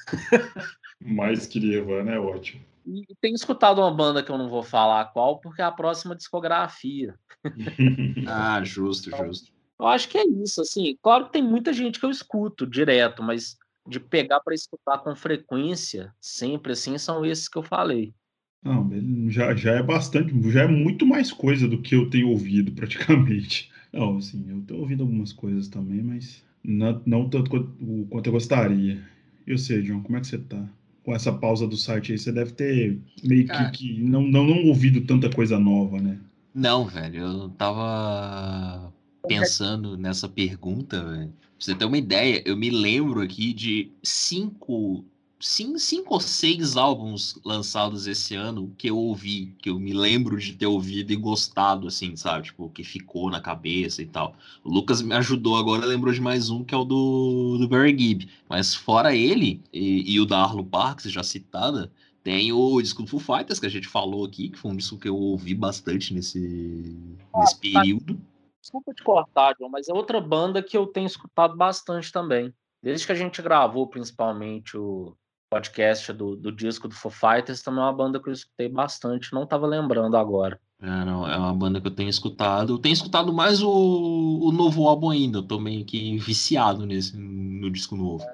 [1.00, 2.64] Mais que Nirvana é ótimo.
[2.86, 5.72] E e tenho escutado uma banda que eu não vou falar qual, porque é a
[5.72, 7.14] próxima discografia.
[8.26, 9.52] Ah, justo, justo.
[9.78, 10.96] Eu acho que é isso, assim.
[11.02, 13.56] Claro que tem muita gente que eu escuto direto, mas
[13.86, 18.14] de pegar para escutar com frequência, sempre assim, são esses que eu falei.
[18.62, 18.88] Não,
[19.30, 23.70] já, já é bastante, já é muito mais coisa do que eu tenho ouvido praticamente.
[23.94, 28.32] Não, assim, eu tenho ouvido algumas coisas também, mas não, não tanto quanto, quanto eu
[28.32, 29.00] gostaria.
[29.46, 30.68] E você, John, como é que você tá?
[31.04, 33.70] Com essa pausa do site aí, você deve ter meio que, Cara.
[33.70, 36.18] que não, não, não ouvido tanta coisa nova, né?
[36.52, 38.92] Não, velho, eu tava
[39.28, 41.28] pensando nessa pergunta, velho.
[41.28, 45.04] Pra você ter uma ideia, eu me lembro aqui de cinco,
[45.44, 50.38] cinco, cinco ou seis álbuns lançados esse ano que eu ouvi, que eu me lembro
[50.38, 52.46] de ter ouvido e gostado, assim, sabe?
[52.46, 54.34] Tipo, que ficou na cabeça e tal.
[54.64, 57.96] O Lucas me ajudou agora, lembrou de mais um, que é o do, do Barry
[57.96, 58.28] Gibb.
[58.48, 61.92] Mas fora ele, e, e o da Arlo Parks, já citada,
[62.22, 64.98] tem o disco do Foo Fighters, que a gente falou aqui, que foi um disco
[64.98, 66.96] que eu ouvi bastante nesse,
[67.36, 68.18] nesse período.
[68.62, 72.50] Desculpa te cortar, John, mas é outra banda que eu tenho escutado bastante também.
[72.82, 75.14] Desde que a gente gravou, principalmente, o
[75.54, 79.32] podcast do, do disco do Foo Fighters, também é uma banda que eu escutei bastante,
[79.32, 80.58] não estava lembrando agora.
[80.82, 82.74] É, não, é uma banda que eu tenho escutado.
[82.74, 85.38] Eu tenho escutado mais o, o novo álbum ainda.
[85.38, 88.24] Eu tô meio que viciado nesse, no disco novo.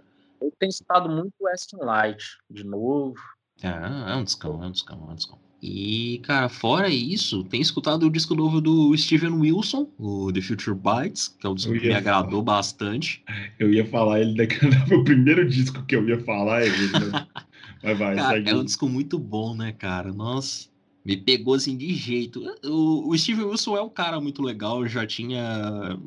[0.41, 3.15] Eu tenho escutado muito Western Light, de novo.
[3.63, 5.39] É, é um discão, é um discão, é um discão.
[5.63, 10.77] E, cara, fora isso, tenho escutado o disco novo do Steven Wilson, o The Future
[10.77, 13.23] Bites, que é um disco que me agradou bastante.
[13.59, 17.27] Eu ia falar ele daquele o primeiro disco que eu ia falar é ele, né?
[17.83, 18.51] Mas vai, Cara, segue.
[18.51, 20.13] é um disco muito bom, né, cara?
[20.13, 20.69] Nossa,
[21.05, 22.43] me pegou assim de jeito.
[22.65, 25.99] O, o Steven Wilson é um cara muito legal, eu já tinha.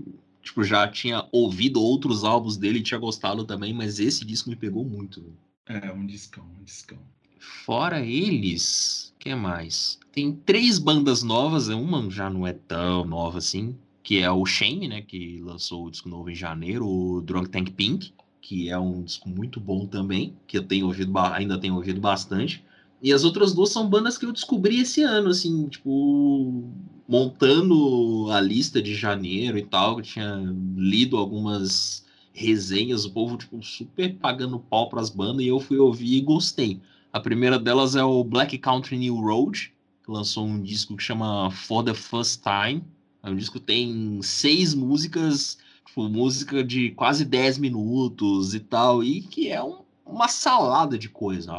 [0.41, 4.55] Tipo, já tinha ouvido outros álbuns dele e tinha gostado também, mas esse disco me
[4.55, 5.23] pegou muito.
[5.65, 6.99] É, um discão, um discão.
[7.39, 9.97] Fora eles, que mais?
[10.11, 14.89] Tem três bandas novas, uma já não é tão nova assim, que é o Shame,
[14.89, 19.01] né, que lançou o disco novo em janeiro, o Drunk Tank Pink, que é um
[19.01, 22.65] disco muito bom também, que eu tenho ouvido, ainda tenho ouvido bastante.
[23.01, 26.69] E as outras duas são bandas que eu descobri esse ano, assim, tipo,
[27.07, 30.35] montando a lista de janeiro e tal, eu tinha
[30.75, 36.17] lido algumas resenhas, o povo, tipo, super pagando pau pras bandas, e eu fui ouvir
[36.17, 36.81] e gostei.
[37.13, 39.71] A primeira delas é o Black Country New Road,
[40.03, 42.83] que lançou um disco que chama For the First Time.
[43.21, 49.03] É um disco que tem seis músicas, tipo, música de quase 10 minutos e tal,
[49.03, 51.51] e que é um- uma salada de coisa.
[51.53, 51.55] É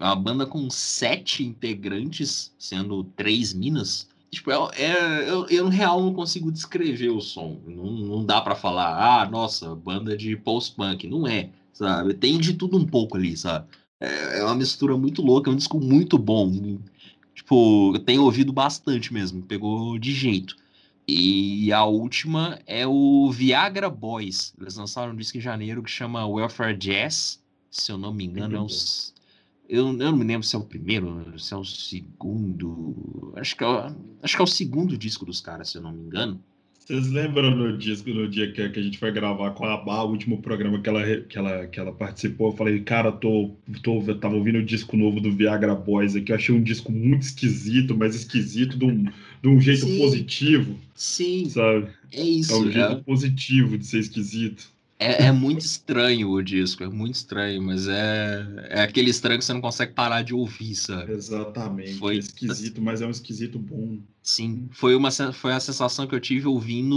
[0.00, 4.08] é uma banda com sete integrantes, sendo três minas.
[4.30, 7.60] Tipo, é, é- eu, eu, no real não consigo descrever o som.
[7.66, 11.06] Não, não dá pra falar, ah, nossa, banda de post-punk.
[11.06, 12.14] Não é, sabe?
[12.14, 13.66] Tem de tudo um pouco ali, sabe?
[14.00, 16.52] É, é uma mistura muito louca, é um disco muito bom.
[17.34, 20.56] Tipo, eu tenho ouvido bastante mesmo, pegou de jeito.
[21.06, 24.54] E a última é o Viagra Boys.
[24.58, 27.42] Eles lançaram um disco em janeiro que chama Welfare Jazz.
[27.70, 29.12] Se eu não me engano, é s-
[29.68, 33.32] Eu, eu não me lembro se é o primeiro, se é o segundo.
[33.36, 33.92] Acho que é,
[34.22, 36.40] acho que é o segundo disco dos caras, se eu não me engano.
[36.84, 40.02] Vocês lembram no disco, no dia que, que a gente foi gravar com a Bá,
[40.02, 42.50] o último programa que ela, que ela, que ela participou?
[42.50, 46.30] Eu falei, cara, tô, tô, eu tava ouvindo o disco novo do Viagra Boys aqui.
[46.30, 49.98] Eu achei um disco muito esquisito, mas esquisito de um, de um jeito Sim.
[49.98, 51.88] positivo, Sim, sabe?
[52.12, 52.52] é isso.
[52.52, 54.73] É um é- jeito positivo de ser esquisito.
[54.98, 59.44] É, é muito estranho o disco, é muito estranho, mas é, é aquele estranho que
[59.44, 61.12] você não consegue parar de ouvir, sabe?
[61.12, 61.94] Exatamente.
[61.98, 63.98] Foi- É esquisito, mas é um esquisito bom.
[64.22, 66.96] Sim, foi, uma, foi a sensação que eu tive ouvindo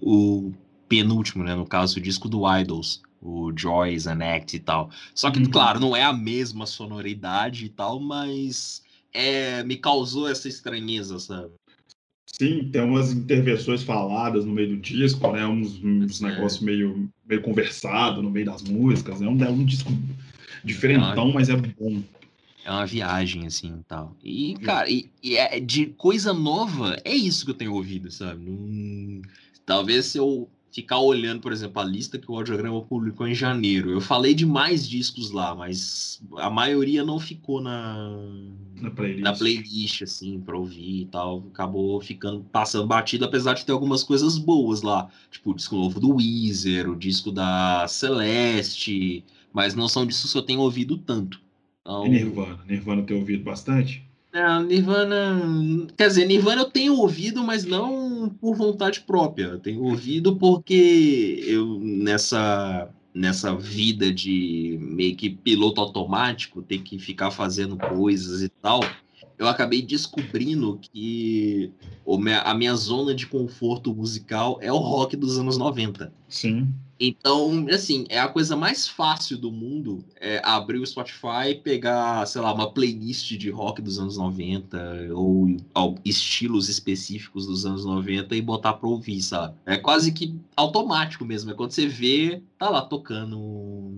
[0.00, 0.52] o
[0.88, 1.54] penúltimo, né?
[1.54, 4.90] No caso, o disco do Idols, o Joys and Act e tal.
[5.14, 5.50] Só que, Uhum.
[5.50, 8.82] claro, não é a mesma sonoridade e tal, mas
[9.12, 11.52] é, me causou essa estranheza, sabe?
[12.32, 15.46] Sim, tem umas intervenções faladas no meio do disco, né?
[15.46, 16.28] Uns, uns É.
[16.30, 19.20] negócios meio, meio conversado no meio das músicas.
[19.22, 19.90] É um, é um disco
[20.64, 22.02] diferentão, mas é bom.
[22.64, 24.16] É uma viagem, assim, e tal.
[24.22, 28.44] E, cara, e, e é de coisa nova, é isso que eu tenho ouvido, sabe?
[28.44, 29.22] Não-
[29.64, 33.90] Talvez se eu ficar olhando, por exemplo, a lista que o Audiograma publicou em janeiro,
[33.90, 38.08] eu falei de mais discos lá, mas a maioria não ficou na,
[38.80, 39.22] Na playlist.
[39.24, 41.44] na playlist, assim, pra ouvir e tal.
[41.52, 45.08] Acabou ficando, passando batido, apesar de ter algumas coisas boas lá.
[45.30, 50.38] Tipo, o disco novo do Weezer, o disco da Celeste, mas não são discos que
[50.38, 51.40] eu tenho ouvido tanto.
[51.80, 52.58] Então, E Nirvana.
[52.68, 54.02] Nirvana tem ouvido bastante?
[54.32, 55.86] não, Nirvana.
[55.96, 58.07] Quer dizer, Nirvana eu tenho ouvido, mas não
[58.40, 66.62] por vontade própria, tenho ouvido porque eu nessa nessa vida de meio que piloto automático,
[66.62, 68.80] ter que ficar fazendo coisas e tal,
[69.36, 71.72] eu acabei descobrindo que
[72.44, 76.12] a minha zona de conforto musical é o rock dos anos 90.
[76.28, 76.72] Sim.
[77.00, 82.42] Então, assim, é a coisa mais fácil do mundo é abrir o Spotify, pegar, sei
[82.42, 88.34] lá, uma playlist de rock dos anos 90 ou, ou estilos específicos dos anos 90
[88.34, 89.54] e botar pra ouvir, sabe?
[89.64, 91.52] É quase que automático mesmo.
[91.52, 93.96] É quando você vê, tá lá tocando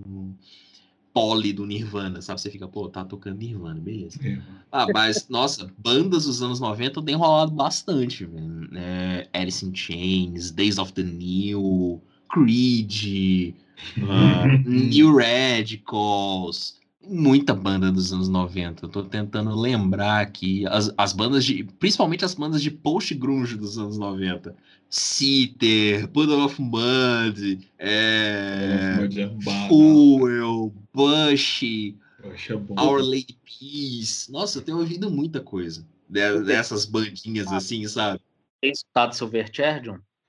[1.11, 2.39] pole do Nirvana, sabe?
[2.39, 4.19] Você fica, pô, tá tocando Nirvana, beleza.
[4.23, 4.39] É.
[4.71, 8.69] Ah, mas, nossa, bandas dos anos 90 tem rolado bastante, velho.
[8.75, 12.01] É, Alice in Chains, Days of the New.
[12.31, 13.53] Creed,
[13.97, 18.85] uh, New Radicals, muita banda dos anos 90.
[18.85, 21.63] Eu tô tentando lembrar aqui as, as bandas de.
[21.63, 24.55] Principalmente as bandas de post-grunge dos anos 90.
[24.89, 34.29] Citer, Puddle of Mud, é, é Fuel, Bush, é Our Lady Peace.
[34.29, 38.19] Nossa, eu tenho ouvido muita coisa dessas bandinhas assim, sabe?
[38.59, 39.81] Tem escutado Silverchair,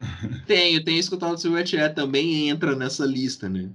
[0.46, 3.70] tenho, tenho escutado o Silverchair, também entra nessa lista, né?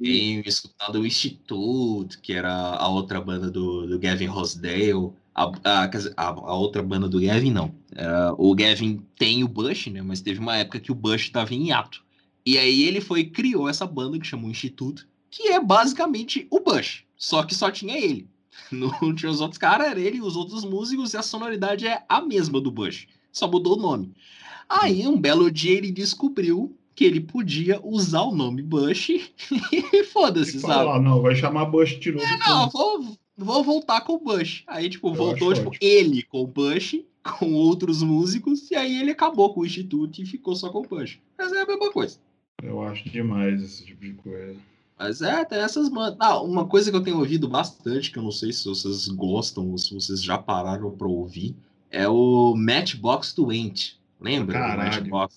[0.00, 5.12] Tenho escutado o Institute, que era a outra banda do, do Gavin Rosdale.
[5.34, 7.74] A, a, a, outra banda do Gavin, não.
[7.94, 10.02] Era, o Gavin tem o Bush, né?
[10.02, 12.02] Mas teve uma época que o Bush estava em hiato.
[12.44, 17.04] E aí ele foi criou essa banda que chamou Instituto, que é basicamente o Bush.
[17.16, 18.26] Só que só tinha ele.
[18.72, 22.02] Não tinha os outros caras, era ele e os outros músicos, e a sonoridade é
[22.08, 23.06] a mesma do Bush.
[23.30, 24.12] Só mudou o nome.
[24.68, 29.08] Aí, um belo dia, ele descobriu que ele podia usar o nome Bush
[29.72, 30.74] e foda-se, sabe?
[30.74, 32.24] Falar, não, vai chamar Bush de novo.
[32.24, 34.64] É, não, vou, vou voltar com o Bush.
[34.66, 35.78] Aí, tipo, Eu voltou, tipo, ótimo.
[35.80, 37.00] ele com o Bush,
[37.38, 40.88] com outros músicos, e aí ele acabou com o Instituto e ficou só com o
[40.88, 41.20] Bush.
[41.38, 42.18] Mas é a mesma coisa.
[42.62, 44.56] Eu acho demais esse tipo de coisa.
[44.98, 46.16] Mas é, tem essas bandas.
[46.18, 49.70] Ah, uma coisa que eu tenho ouvido bastante, que eu não sei se vocês gostam
[49.70, 51.54] ou se vocês já pararam pra ouvir,
[51.88, 53.97] é o Matchbox 20.
[54.20, 54.58] Lembra?
[54.58, 55.28] Caralho.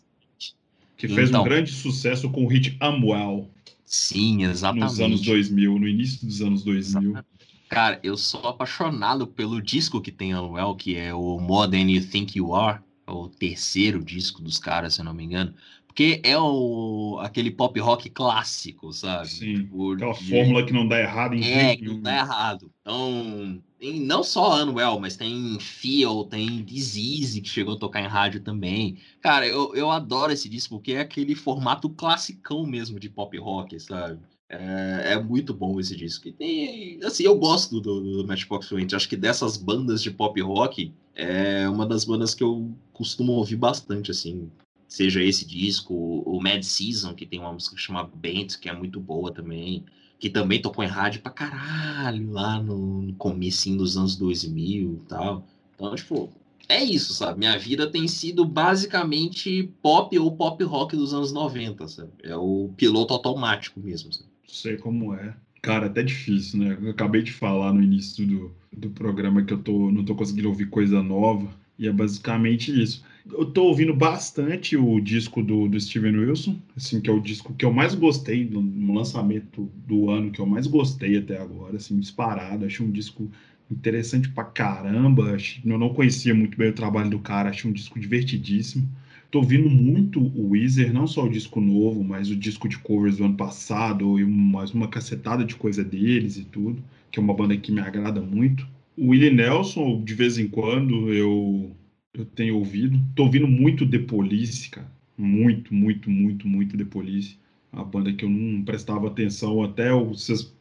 [0.97, 3.49] Que fez então, um grande sucesso com o hit Amwell.
[3.83, 4.83] Sim, exatamente.
[4.83, 7.01] Nos anos 2000, no início dos anos 2000.
[7.01, 7.25] Exatamente.
[7.67, 12.05] Cara, eu sou apaixonado pelo disco que tem Amwell, que é o More Than You
[12.05, 15.53] Think You Are, é o terceiro disco dos caras, se eu não me engano.
[15.87, 19.27] Porque é o, aquele pop rock clássico, sabe?
[19.27, 19.55] Sim.
[19.55, 20.29] Tipo, aquela de...
[20.29, 22.71] fórmula que não dá errado em É, que não dá errado.
[22.81, 28.07] Então, tem não só Unwell, mas tem Feel, tem Disease, que chegou a tocar em
[28.07, 28.99] rádio também.
[29.19, 33.79] Cara, eu, eu adoro esse disco, porque é aquele formato classicão mesmo de pop rock,
[33.79, 34.19] sabe?
[34.47, 36.27] É, é, muito bom esse disco.
[36.27, 38.95] E tem, assim, eu gosto do, do Matchbox 20.
[38.95, 43.55] Acho que dessas bandas de pop rock, é uma das bandas que eu costumo ouvir
[43.55, 44.51] bastante, assim
[44.87, 48.73] seja esse disco, o Mad Season, que tem uma música que chama Bent, que é
[48.73, 49.85] muito boa também,
[50.21, 55.09] que também tocou em rádio pra caralho lá no, no comecinho dos anos 2000 e
[55.09, 55.47] tal.
[55.73, 56.29] Então, tipo,
[56.69, 57.39] é isso, sabe?
[57.39, 62.11] Minha vida tem sido basicamente pop ou pop rock dos anos 90, sabe?
[62.21, 64.29] É o piloto automático mesmo, sabe?
[64.47, 65.35] Sei como é.
[65.59, 66.77] Cara, até difícil, né?
[66.79, 70.49] Eu acabei de falar no início do, do programa que eu tô, não tô conseguindo
[70.49, 71.49] ouvir coisa nova.
[71.79, 73.03] E é basicamente isso.
[73.29, 77.53] Eu tô ouvindo bastante o disco do, do Steven Wilson, assim, que é o disco
[77.53, 81.77] que eu mais gostei no, no lançamento do ano, que eu mais gostei até agora,
[81.77, 82.65] assim, disparado.
[82.65, 83.29] Achei um disco
[83.69, 85.37] interessante pra caramba.
[85.63, 88.87] Eu não conhecia muito bem o trabalho do cara, achei um disco divertidíssimo.
[89.29, 93.17] Tô ouvindo muito o Weezer, não só o disco novo, mas o disco de covers
[93.17, 97.33] do ano passado e mais uma cacetada de coisa deles e tudo, que é uma
[97.33, 98.67] banda que me agrada muito.
[98.97, 101.71] O Willie Nelson, de vez em quando, eu
[102.13, 102.99] eu tenho ouvido.
[103.15, 104.91] Tô ouvindo muito The Police, cara.
[105.17, 107.37] Muito, muito, muito, muito The Police.
[107.71, 110.09] A banda que eu não prestava atenção até o.
[110.09, 110.53] Vocês,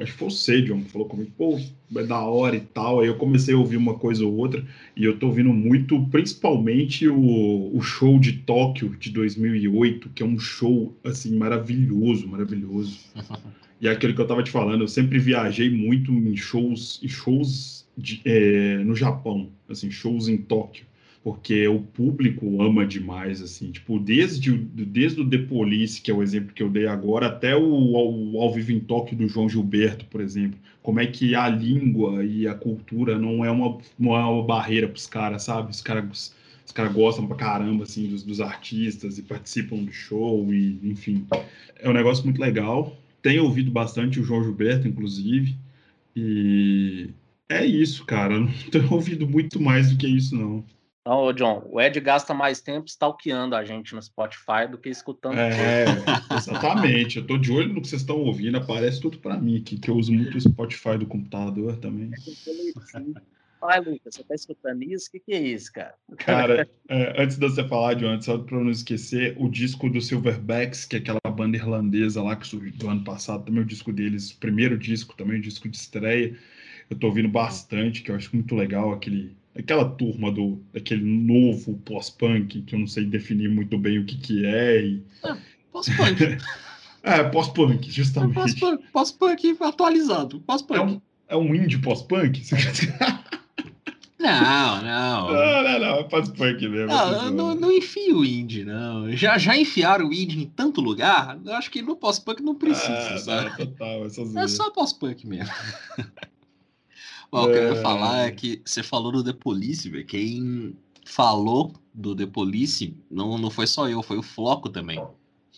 [0.00, 1.60] acho que foi o Sedion que falou comigo, pô,
[1.96, 3.00] é da hora e tal.
[3.00, 4.64] Aí eu comecei a ouvir uma coisa ou outra.
[4.96, 10.26] E eu tô ouvindo muito, principalmente o, o show de Tóquio de 2008, que é
[10.26, 12.98] um show, assim, maravilhoso, maravilhoso.
[13.78, 17.08] e é aquele que eu tava te falando, eu sempre viajei muito em shows, em
[17.08, 20.86] shows de, é, no Japão, assim, shows em Tóquio
[21.24, 26.22] porque o público ama demais, assim, tipo, desde, desde o The Police, que é o
[26.22, 30.04] exemplo que eu dei agora, até o, o Ao Vivo em Tóquio do João Gilberto,
[30.04, 34.22] por exemplo, como é que a língua e a cultura não é uma, não é
[34.22, 35.70] uma barreira para os caras, sabe?
[35.70, 36.34] Os caras
[36.66, 41.26] os caras gostam pra caramba, assim, dos, dos artistas e participam do show e, enfim,
[41.78, 42.94] é um negócio muito legal.
[43.22, 45.56] Tenho ouvido bastante o João Gilberto, inclusive,
[46.14, 47.08] e
[47.48, 50.62] é isso, cara, não tenho ouvido muito mais do que isso, não.
[51.06, 54.88] Então, ô John, o Ed gasta mais tempo stalkeando a gente no Spotify do que
[54.88, 55.36] escutando.
[55.36, 55.84] É,
[56.34, 57.18] exatamente.
[57.18, 59.90] Eu tô de olho no que vocês estão ouvindo, aparece tudo para mim aqui, que
[59.90, 62.10] eu uso muito o Spotify do computador também.
[63.62, 65.08] Ai, Lucas, você tá escutando isso?
[65.08, 65.94] O que, que é isso, cara?
[66.16, 70.86] Cara, é, antes de você falar, John, só para não esquecer, o disco do Silverbacks,
[70.86, 74.30] que é aquela banda irlandesa lá que surgiu do ano passado, também o disco deles,
[74.30, 76.34] o primeiro disco, também o disco de estreia.
[76.88, 81.78] Eu tô ouvindo bastante, que eu acho muito legal aquele aquela turma do aquele novo
[81.84, 85.02] pós-punk que eu não sei definir muito bem o que que é e...
[85.22, 85.36] ah,
[85.72, 86.38] pós-punk
[87.02, 88.60] é pós-punk justamente
[88.92, 92.42] pós-punk atualizado pós-punk é, um, é um indie pós-punk
[94.24, 95.32] não, não.
[95.32, 95.98] Não, não, não.
[95.98, 96.86] É pós-punk mesmo.
[96.86, 99.14] Não, não, não enfia o indie, não.
[99.14, 103.14] Já, já enfiaram o indie em tanto lugar, eu acho que no pós-punk não precisa,
[103.14, 103.50] ah, sabe?
[103.50, 105.52] Não, total, é, é só pós-punk mesmo.
[107.34, 110.06] Bom, o que eu ia falar é que você falou do The Police, velho.
[110.06, 115.02] Quem falou do The Police não, não foi só eu, foi o Floco também.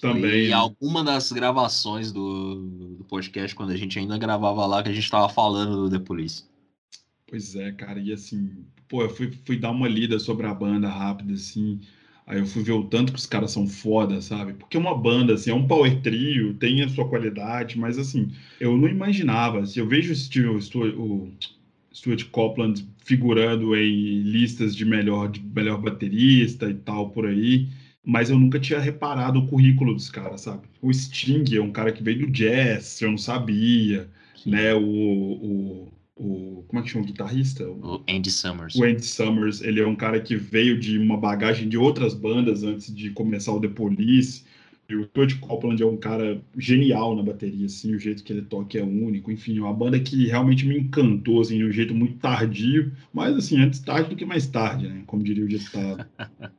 [0.01, 0.47] Também.
[0.47, 4.93] E alguma das gravações do, do podcast, quando a gente ainda gravava lá, que a
[4.93, 6.45] gente tava falando do The Police.
[7.29, 10.89] Pois é, cara, e assim, pô, eu fui, fui dar uma lida sobre a banda
[10.89, 11.81] rápida, assim.
[12.27, 14.55] Aí eu fui ver o tanto que os caras são foda, sabe?
[14.55, 18.33] Porque é uma banda, assim, é um power trio, tem a sua qualidade, mas assim,
[18.59, 19.61] eu não imaginava.
[19.61, 20.59] Assim, eu vejo o,
[21.01, 21.33] o,
[21.97, 27.69] Stuart Copeland figurando em listas de melhor, de melhor baterista e tal por aí,
[28.05, 30.67] mas eu nunca tinha reparado o currículo dos caras, sabe?
[30.83, 34.51] O Sting é um cara que veio do jazz, eu não sabia, Sim.
[34.51, 34.75] né?
[34.75, 37.67] O, o, o, como é que chama o guitarrista?
[37.67, 38.75] O Andy Summers.
[38.75, 42.63] O Andy Summers, ele é um cara que veio de uma bagagem de outras bandas
[42.63, 44.45] antes de começar o The Police.
[44.95, 48.79] O Todd Copeland é um cara genial na bateria, assim, o jeito que ele toca
[48.79, 49.33] é único.
[49.33, 53.37] Enfim, é uma banda que realmente me encantou, assim, de um jeito muito tardio, mas,
[53.37, 55.03] assim, antes tarde do que mais tarde, né?
[55.07, 56.07] Como diria o ditado.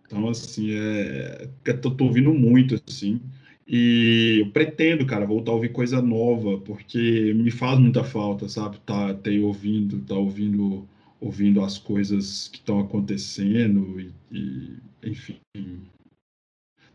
[0.06, 1.50] Então, assim, é...
[1.82, 3.22] tô, tô ouvindo muito, assim.
[3.68, 8.80] E eu pretendo, cara, voltar a ouvir coisa nova, porque me faz muita falta, sabe?
[8.86, 10.88] Tá, ter ouvindo, tá ouvindo,
[11.20, 15.38] ouvindo as coisas que estão acontecendo e, e enfim,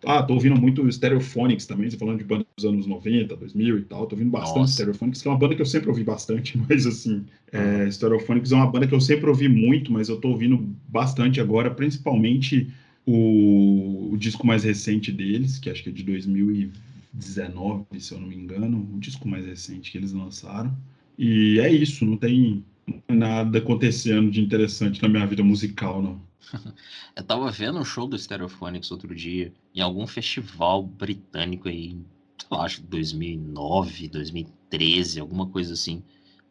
[0.05, 3.83] ah, tô ouvindo muito Stereophonics também, você falando de bandas dos anos 90, 2000 e
[3.83, 4.07] tal.
[4.07, 4.73] Tô ouvindo bastante Nossa.
[4.75, 8.57] Stereophonics, que é uma banda que eu sempre ouvi bastante, mas assim, é, Stereophonics é
[8.57, 12.73] uma banda que eu sempre ouvi muito, mas eu tô ouvindo bastante agora, principalmente
[13.07, 18.29] o, o disco mais recente deles, que acho que é de 2019, se eu não
[18.29, 20.77] me engano, o disco mais recente que eles lançaram.
[21.19, 22.65] E é isso, não tem
[23.09, 26.32] nada acontecendo de interessante na minha vida musical, não.
[27.17, 31.97] Eu tava vendo um show do Stereophonics outro dia, em algum festival britânico aí,
[32.39, 36.03] sei lá, acho que 2009, 2013, alguma coisa assim.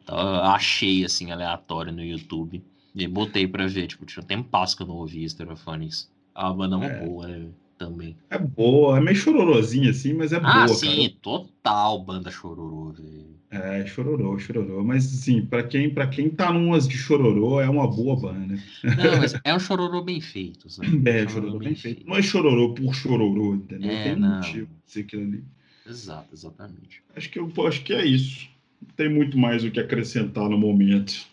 [0.02, 2.62] Então, achei, assim, aleatório no YouTube.
[2.94, 6.10] E botei pra ver, tipo, tinha um tempo que eu não ouvia Stereophonics.
[6.34, 7.06] A banda é uma é.
[7.06, 7.48] boa, né?
[7.82, 8.16] Também.
[8.30, 11.18] É boa, é meio chororosinha assim, mas é ah, boa, sim, cara.
[11.20, 13.32] total banda chororô, velho.
[13.50, 14.84] É, chororô, chororô.
[14.84, 18.54] Mas, assim, pra quem, pra quem tá numas de chororô, é uma boa banda.
[18.84, 20.88] Não, mas é um chororô bem feito, sabe?
[21.10, 21.96] É, um chororô, bem, bem feito.
[21.96, 22.08] feito.
[22.08, 23.90] Não é chororô por chororô, entendeu?
[23.90, 24.36] É, Tem não.
[24.36, 25.44] motivo ser aquilo ali.
[25.84, 27.02] Exato, exatamente.
[27.16, 28.48] Acho que, eu, acho que é isso.
[28.80, 31.26] Não tem muito mais o que acrescentar no momento.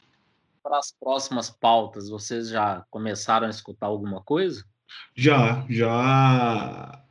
[0.63, 4.65] Para as próximas pautas, vocês já começaram a escutar alguma coisa?
[5.15, 7.01] Já, já.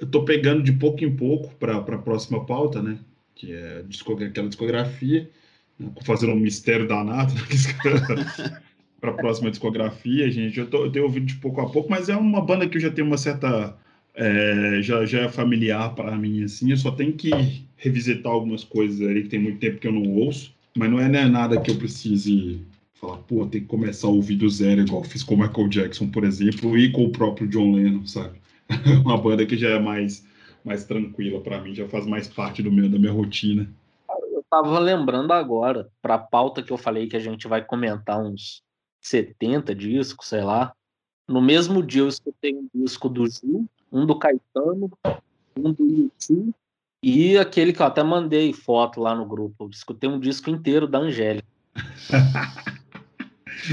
[0.00, 2.98] Eu tô pegando de pouco em pouco para a próxima pauta, né?
[3.40, 3.82] que é
[4.26, 5.30] aquela discografia,
[5.78, 7.32] né, fazendo um mistério danado
[9.00, 10.58] para a próxima discografia, gente.
[10.58, 12.80] Eu, tô, eu tenho ouvido de pouco a pouco, mas é uma banda que eu
[12.82, 13.76] já tenho uma certa.
[14.14, 16.70] É, já, já é familiar para mim, assim.
[16.70, 17.30] Eu só tenho que
[17.76, 21.08] revisitar algumas coisas ali que tem muito tempo que eu não ouço, mas não é,
[21.08, 22.60] não é nada que eu precise
[23.00, 26.10] falar, pô, tem que começar a ouvir do zero, igual fiz com o Michael Jackson,
[26.10, 28.38] por exemplo, e com o próprio John Lennon, sabe?
[29.04, 30.28] uma banda que já é mais
[30.62, 33.66] mais tranquila para mim, já faz mais parte do meu, da minha rotina.
[34.30, 38.22] Eu tava lembrando agora, para a pauta que eu falei que a gente vai comentar
[38.22, 38.62] uns
[39.00, 40.74] 70 discos, sei lá.
[41.26, 44.90] No mesmo dia eu escutei um disco do Gil, um do Caetano,
[45.56, 46.52] um do YouTube
[47.02, 49.64] e aquele que eu até mandei foto lá no grupo.
[49.64, 51.48] Eu escutei um disco inteiro da Angélica.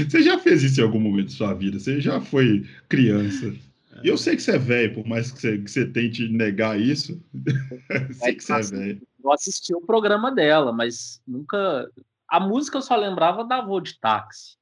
[0.08, 1.78] Você já fez isso em algum momento da sua vida?
[1.78, 3.54] Você já foi criança?
[4.02, 6.80] E eu sei que você é velho, por mais que você, que você tente negar
[6.80, 7.20] isso.
[8.12, 9.02] sei que você é velho.
[9.22, 11.90] Eu assisti o programa dela, mas nunca.
[12.28, 14.56] A música eu só lembrava da Voo de Táxi.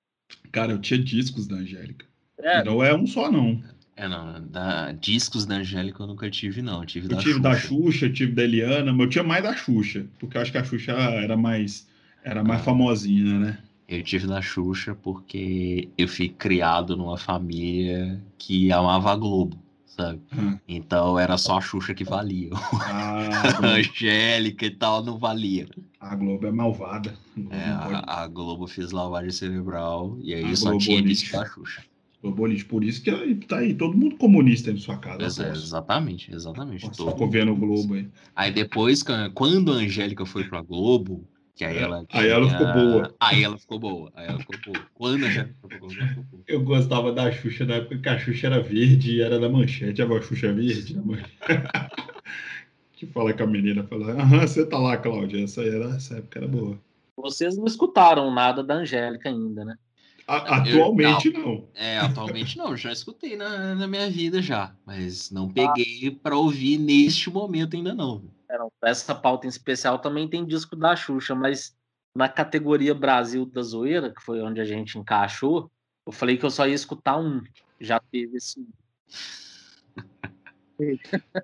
[0.52, 2.06] Cara, eu tinha discos da Angélica.
[2.38, 2.64] É.
[2.64, 3.62] Não é um só, não.
[3.96, 4.46] É, não.
[4.46, 4.92] Da...
[4.92, 6.80] Discos da Angélica eu nunca tive, não.
[6.80, 7.42] Eu tive, eu da, tive Xuxa.
[7.42, 10.58] da Xuxa, tive da Eliana, mas eu tinha mais da Xuxa, porque eu acho que
[10.58, 11.88] a Xuxa era mais,
[12.22, 12.64] era mais ah.
[12.64, 13.58] famosinha, né?
[13.88, 19.56] Eu tive da Xuxa porque eu fui criado numa família que amava a Globo,
[19.86, 20.20] sabe?
[20.36, 20.58] Hum.
[20.66, 22.50] Então era só a Xuxa que valia.
[22.82, 23.16] Ah,
[23.62, 25.68] A Angélica e tal não valia.
[26.00, 27.14] a Globo é malvada.
[27.36, 31.02] A Globo É, a, a Globo fez lavagem cerebral e aí A só Globo tinha
[31.02, 31.84] disco da Xuxa.
[32.22, 33.12] Globolite, por isso que
[33.46, 35.16] tá aí todo mundo comunista na sua casa.
[35.16, 35.42] Aposto.
[35.42, 36.86] exatamente, exatamente.
[36.86, 38.08] Nossa, Todo ficou vendo o Globo aí.
[38.34, 41.24] Aí depois, quando a Angélica foi pra Globo,
[41.56, 42.04] que aí ela.
[42.12, 43.14] aí ela ficou boa.
[43.18, 44.12] Aí ela ficou boa.
[44.14, 44.86] Aí ela ficou boa.
[44.94, 45.92] Quando ela ficou boa.
[46.46, 50.02] Eu gostava da Xuxa na época que a Xuxa era verde e era da manchete.
[50.02, 51.32] A Xuxa verde da manchete.
[52.92, 55.42] que fala com a menina, fala, aham, você tá lá, Cláudia.
[55.42, 56.78] Essa, aí era, essa época era boa.
[57.16, 59.76] Vocês não escutaram nada da Angélica ainda, né?
[60.28, 61.64] A- atualmente não.
[61.74, 64.74] É, atualmente não, já escutei na, na minha vida já.
[64.84, 65.34] Mas Ah.
[65.34, 68.22] não peguei pra ouvir neste momento ainda não.
[68.82, 71.76] Essa pauta em especial também tem disco da Xuxa, mas
[72.14, 75.70] na categoria Brasil da Zoeira, que foi onde a gente encaixou,
[76.06, 77.42] eu falei que eu só ia escutar um.
[77.80, 78.66] Já teve esse.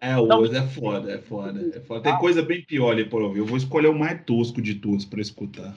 [0.00, 2.02] É, o Oz é foda, é foda, é foda.
[2.02, 3.40] Tem coisa bem pior ali por ouvir.
[3.40, 5.74] Eu vou escolher o mais tosco de todos pra escutar.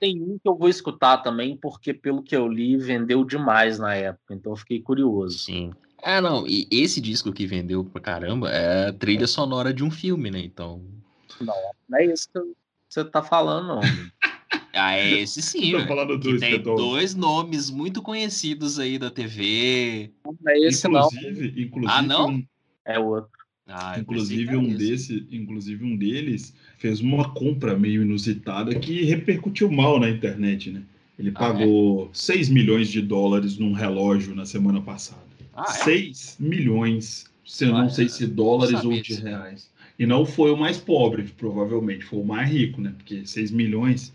[0.00, 3.94] Tem um que eu vou escutar também, porque pelo que eu li, vendeu demais na
[3.94, 5.38] época, então eu fiquei curioso.
[5.38, 5.72] Sim.
[6.04, 6.46] Ah, não.
[6.46, 10.38] E esse disco que vendeu pra caramba é a trilha sonora de um filme, né?
[10.40, 10.82] Então.
[11.40, 12.40] Não é isso que
[12.88, 13.80] você tá falando, não.
[14.76, 19.08] Ah, é esse sim, Tô falando dois tem tô- dois nomes muito conhecidos aí da
[19.08, 20.10] TV.
[20.26, 21.06] Não é esse, não.
[21.06, 22.28] Inclusive, inclusive, Ah, não?
[22.30, 22.46] um-
[22.84, 23.30] É outro.
[23.68, 24.76] Ah, Inclusive um esse.
[24.76, 30.82] desse, inclusive um deles fez uma compra meio inusitada que repercutiu mal na internet, né?
[31.16, 35.22] Ele Ah, pagou 6 milhões de dólares num relógio na semana passada.
[35.56, 35.72] Ah, é?
[35.72, 39.70] 6 milhões, se eu não sei se dólares ou de reais.
[39.98, 42.92] E não foi o mais pobre, provavelmente, foi o mais rico, né?
[42.96, 44.12] Porque 6 milhões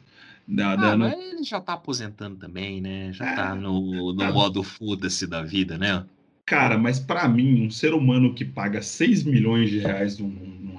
[0.48, 3.14] dá, Ah, no- mas ele já tá aposentando também, né?
[3.14, 3.36] Já É.
[3.36, 4.32] tá no, no Tá.
[4.32, 6.06] modo foda-se da vida, né?
[6.46, 10.28] Cara, mas pra mim, um ser humano que paga 6 milhões de reais num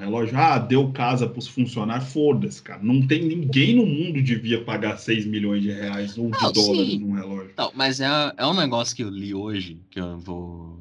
[0.01, 2.82] relógio, ah, deu casa pros funcionários, foda-se, cara.
[2.82, 6.90] Não tem ninguém no mundo devia pagar 6 milhões de reais ou de Não, dólares
[6.90, 6.98] sim.
[6.98, 7.53] num relógio.
[7.57, 10.78] Não, mas é, é um negócio que eu li hoje, que eu vou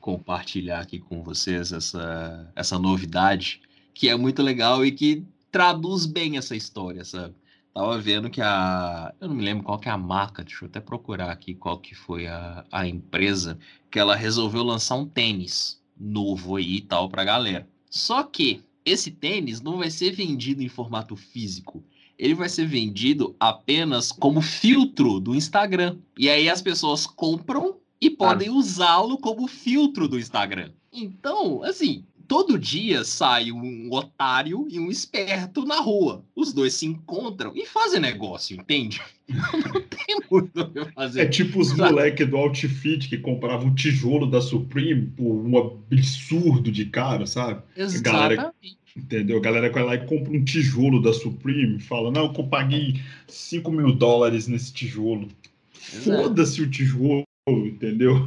[0.00, 3.60] compartilhar aqui com vocês, essa, essa novidade,
[3.94, 7.34] que é muito legal e que traduz bem essa história, sabe?
[7.74, 9.14] Tava vendo que a.
[9.18, 11.78] Eu não me lembro qual que é a marca, deixa eu até procurar aqui qual
[11.78, 13.58] que foi a, a empresa,
[13.90, 17.66] que ela resolveu lançar um tênis novo aí e tal pra galera.
[17.92, 21.84] Só que esse tênis não vai ser vendido em formato físico.
[22.18, 25.98] Ele vai ser vendido apenas como filtro do Instagram.
[26.18, 30.72] E aí as pessoas compram e podem usá-lo como filtro do Instagram.
[30.90, 36.24] Então, assim, todo dia sai um otário e um esperto na rua.
[36.34, 39.02] Os dois se encontram e fazem negócio, entende?
[39.28, 41.20] Não tem muito o que fazer.
[41.20, 41.82] É tipo os Sabe?
[41.82, 47.60] moleques do Outfit que compravam o tijolo da Supreme por um absurdo de caro, sabe?
[48.00, 48.78] galera- Exatamente.
[48.96, 49.36] Entendeu?
[49.36, 52.98] A galera vai lá e compra um tijolo da Supreme e fala, não, eu paguei
[53.28, 55.28] 5 mil dólares nesse tijolo.
[55.74, 58.26] Foda-se o tijolo, entendeu?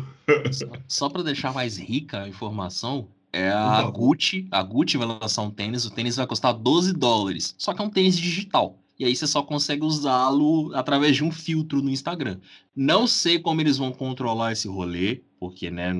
[0.51, 3.83] Só, só para deixar mais rica a informação, é a.
[3.83, 4.47] Gucci.
[4.49, 7.53] A Gucci vai lançar um tênis, o tênis vai custar 12 dólares.
[7.57, 8.79] Só que é um tênis digital.
[8.97, 12.39] E aí você só consegue usá-lo através de um filtro no Instagram.
[12.73, 15.91] Não sei como eles vão controlar esse rolê, porque, né,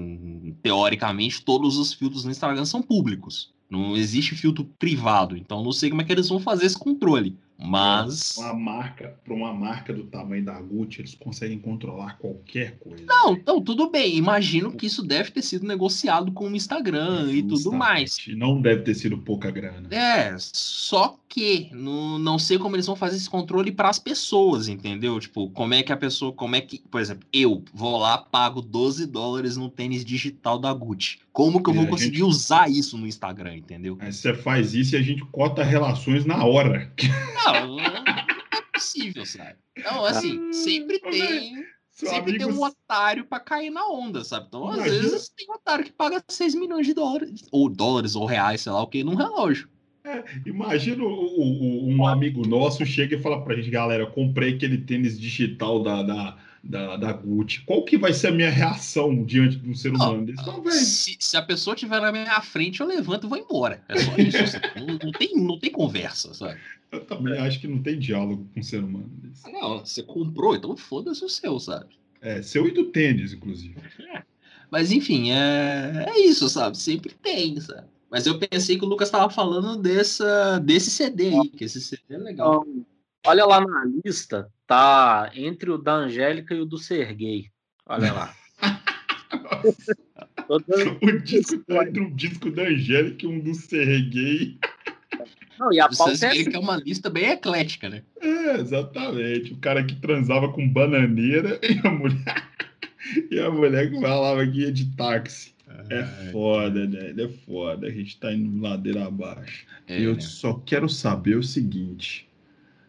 [0.63, 3.53] teoricamente, todos os filtros no Instagram são públicos.
[3.69, 5.36] Não existe filtro privado.
[5.36, 7.38] Então não sei como é que eles vão fazer esse controle.
[7.58, 8.36] Mas.
[8.38, 13.03] Uma marca, para uma marca do tamanho da Gucci, eles conseguem controlar qualquer coisa.
[13.06, 14.16] Não, então tudo bem.
[14.18, 18.18] Imagino que isso deve ter sido negociado com o Instagram e tudo mais.
[18.30, 19.88] Não deve ter sido pouca grana.
[19.93, 24.68] É, só que não, não sei como eles vão fazer esse controle para as pessoas,
[24.70, 25.20] entendeu?
[25.20, 28.62] Tipo, como é que a pessoa, como é que, por exemplo, eu vou lá, pago
[28.62, 31.20] 12 dólares no tênis digital da Gucci.
[31.34, 33.97] Como que eu É, vou a conseguir gente- usar isso no Instagram, entendeu?
[33.99, 36.89] Aí você faz isso e a gente corta relações na hora.
[37.54, 39.56] Não, não é possível, sabe?
[39.78, 44.46] Então, assim, sempre tem, Seu sempre tem amigo- um otário para cair na onda, sabe?
[44.48, 48.16] Então, às Imagina- vezes tem um otário que paga 6 milhões de dólares, ou dólares,
[48.16, 49.70] ou reais, sei lá o que, num relógio.
[50.46, 55.20] Imagina o- o- um amigo nosso chega e fala pra gente, galera, comprei aquele tênis
[55.20, 57.62] digital da, da, da, da Gucci.
[57.62, 60.46] Qual que vai ser a minha reação diante de um ser Não, humano desse?
[60.46, 60.72] Não.
[60.72, 63.84] Se, se a pessoa estiver na minha frente, eu levanto e vou embora.
[63.89, 64.48] É só isso.
[64.52, 64.80] sabe?
[64.80, 66.60] não, não tem, não tem conversa, sabe?
[66.96, 69.52] Eu também acho que não tem diálogo com um ser humano desse.
[69.52, 71.96] Não, você comprou, então foda-se o seu, sabe?
[72.22, 73.76] É, seu e do tênis, inclusive.
[74.72, 76.78] Mas enfim, é, é isso, sabe?
[76.78, 77.88] Sempre tem, sabe?
[78.10, 82.16] Mas eu pensei que o Lucas estava falando dessa, desse CD aí, que esse CD
[82.16, 82.66] é legal.
[82.68, 82.86] Então,
[83.28, 87.50] Olha lá na lista, tá entre o da Angélica e o do Serguei.
[87.88, 88.36] Olha lá.
[90.48, 94.60] o disco tá entre um disco da Angélica e um do Serguei.
[95.60, 98.03] Não, e a pauta é, que é uma lista bem eclética, né?
[98.22, 99.53] É, exatamente.
[99.53, 102.49] O cara que transava com bananeira e a mulher,
[103.32, 105.56] e a mulher que falava que ia de táxi.
[105.89, 107.14] É foda, né?
[107.18, 107.88] É foda.
[107.88, 109.66] A gente tá indo ladeira abaixo.
[109.88, 110.22] É, eu né?
[110.22, 112.28] só quero saber o seguinte.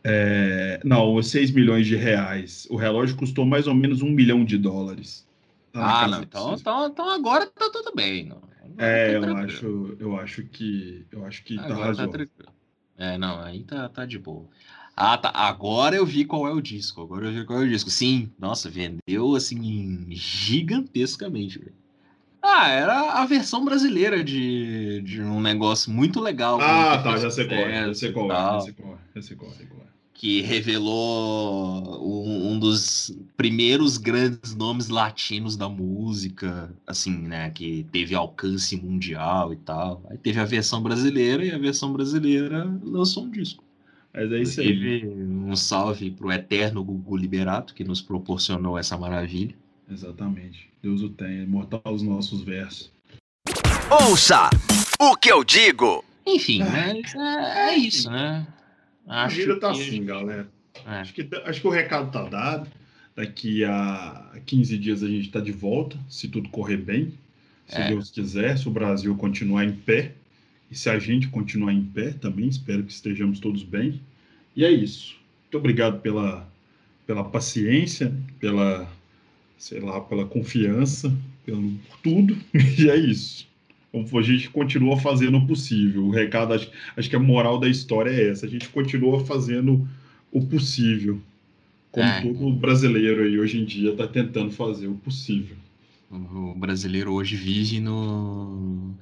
[0.05, 0.81] É...
[0.85, 2.67] Não, 6 milhões de reais.
[2.71, 5.27] O relógio custou mais ou menos um milhão de dólares.
[5.73, 6.23] Tá ah, não.
[6.23, 8.27] Então, então, então agora tá tudo bem.
[8.27, 8.41] Não.
[8.79, 11.07] É, tá eu acho, eu acho que.
[11.11, 12.27] Eu acho que tá agora tá razoável.
[12.29, 12.53] Tá
[12.99, 14.47] é, não, aí tá, tá de boa.
[14.97, 15.31] Ah, tá.
[15.35, 17.03] Agora eu vi qual é o disco.
[17.03, 17.91] Agora eu vi qual é o disco.
[17.91, 21.75] Sim, nossa, vendeu assim gigantescamente, velho.
[22.41, 26.61] Ah, era a versão brasileira de, de um negócio muito legal.
[26.61, 29.23] Ah, tá, já sei qual é, já sei qual é, já sei qual é, já
[29.23, 29.76] sei qual é.
[30.19, 38.15] Que revelou um, um, dos primeiros grandes nomes latinos da música, assim, né, que teve
[38.15, 40.03] alcance mundial e tal.
[40.09, 43.63] Aí teve a versão brasileira e a versão brasileira lançou um disco.
[44.15, 45.07] Mas é isso aí.
[45.07, 49.55] Um salve pro eterno Gugu Liberato, que nos proporcionou essa maravilha.
[49.91, 50.71] Exatamente.
[50.83, 52.91] Deus o tenha, imortal os nossos versos.
[53.91, 54.49] Ouça
[54.99, 56.03] o que eu digo.
[56.27, 58.47] Enfim, mas é, é isso, né?
[59.07, 59.81] Acho a vida tá que...
[59.81, 60.49] assim, galera.
[60.85, 60.91] É.
[60.91, 62.71] Acho, que, acho que o recado tá dado.
[63.15, 67.15] Daqui a 15 dias a gente tá de volta, se tudo correr bem.
[67.67, 67.89] Se é.
[67.89, 70.13] Deus quiser, se o Brasil continuar em pé.
[70.71, 74.01] E se a gente continuar em pé também, espero que estejamos todos bem.
[74.55, 75.17] E é isso.
[75.45, 76.47] Muito obrigado pela,
[77.07, 78.91] pela paciência, pela
[79.59, 81.13] sei lá, pela confiança,
[81.45, 82.37] pelo tudo,
[82.79, 83.47] e é isso.
[84.01, 86.05] A gente continua fazendo o possível.
[86.05, 88.47] O recado, acho, acho que a moral da história é essa.
[88.47, 89.89] A gente continua fazendo
[90.31, 91.21] o possível.
[91.91, 92.21] Como é.
[92.21, 95.57] todo brasileiro aí hoje em dia está tentando fazer o possível.
[96.11, 98.95] O brasileiro hoje vive no,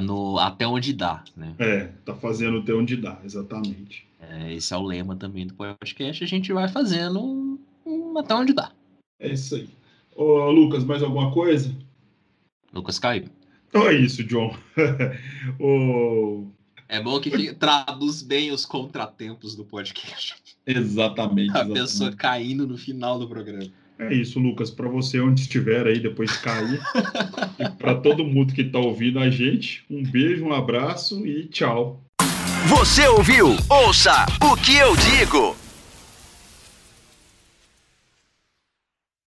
[0.00, 1.54] no até onde dá, né?
[1.58, 4.06] É, tá fazendo até onde dá, exatamente.
[4.18, 6.24] É, esse é o lema também do podcast.
[6.24, 7.58] A gente vai fazendo
[8.18, 8.72] até onde dá.
[9.18, 9.68] É isso aí.
[10.16, 11.74] Ô, Lucas, mais alguma coisa?
[12.72, 13.24] Lucas caiu.
[13.70, 14.54] Então é isso, John.
[15.58, 16.48] o...
[16.88, 20.34] É bom que traduz bem os contratempos do podcast.
[20.66, 21.50] Exatamente.
[21.50, 21.80] A exatamente.
[21.80, 23.70] pessoa caindo no final do programa.
[24.00, 24.70] É isso, Lucas.
[24.70, 26.80] Para você, onde estiver aí, depois de cair.
[27.60, 32.02] e para todo mundo que está ouvindo a gente, um beijo, um abraço e tchau.
[32.66, 33.56] Você ouviu?
[33.68, 35.59] Ouça o que eu digo.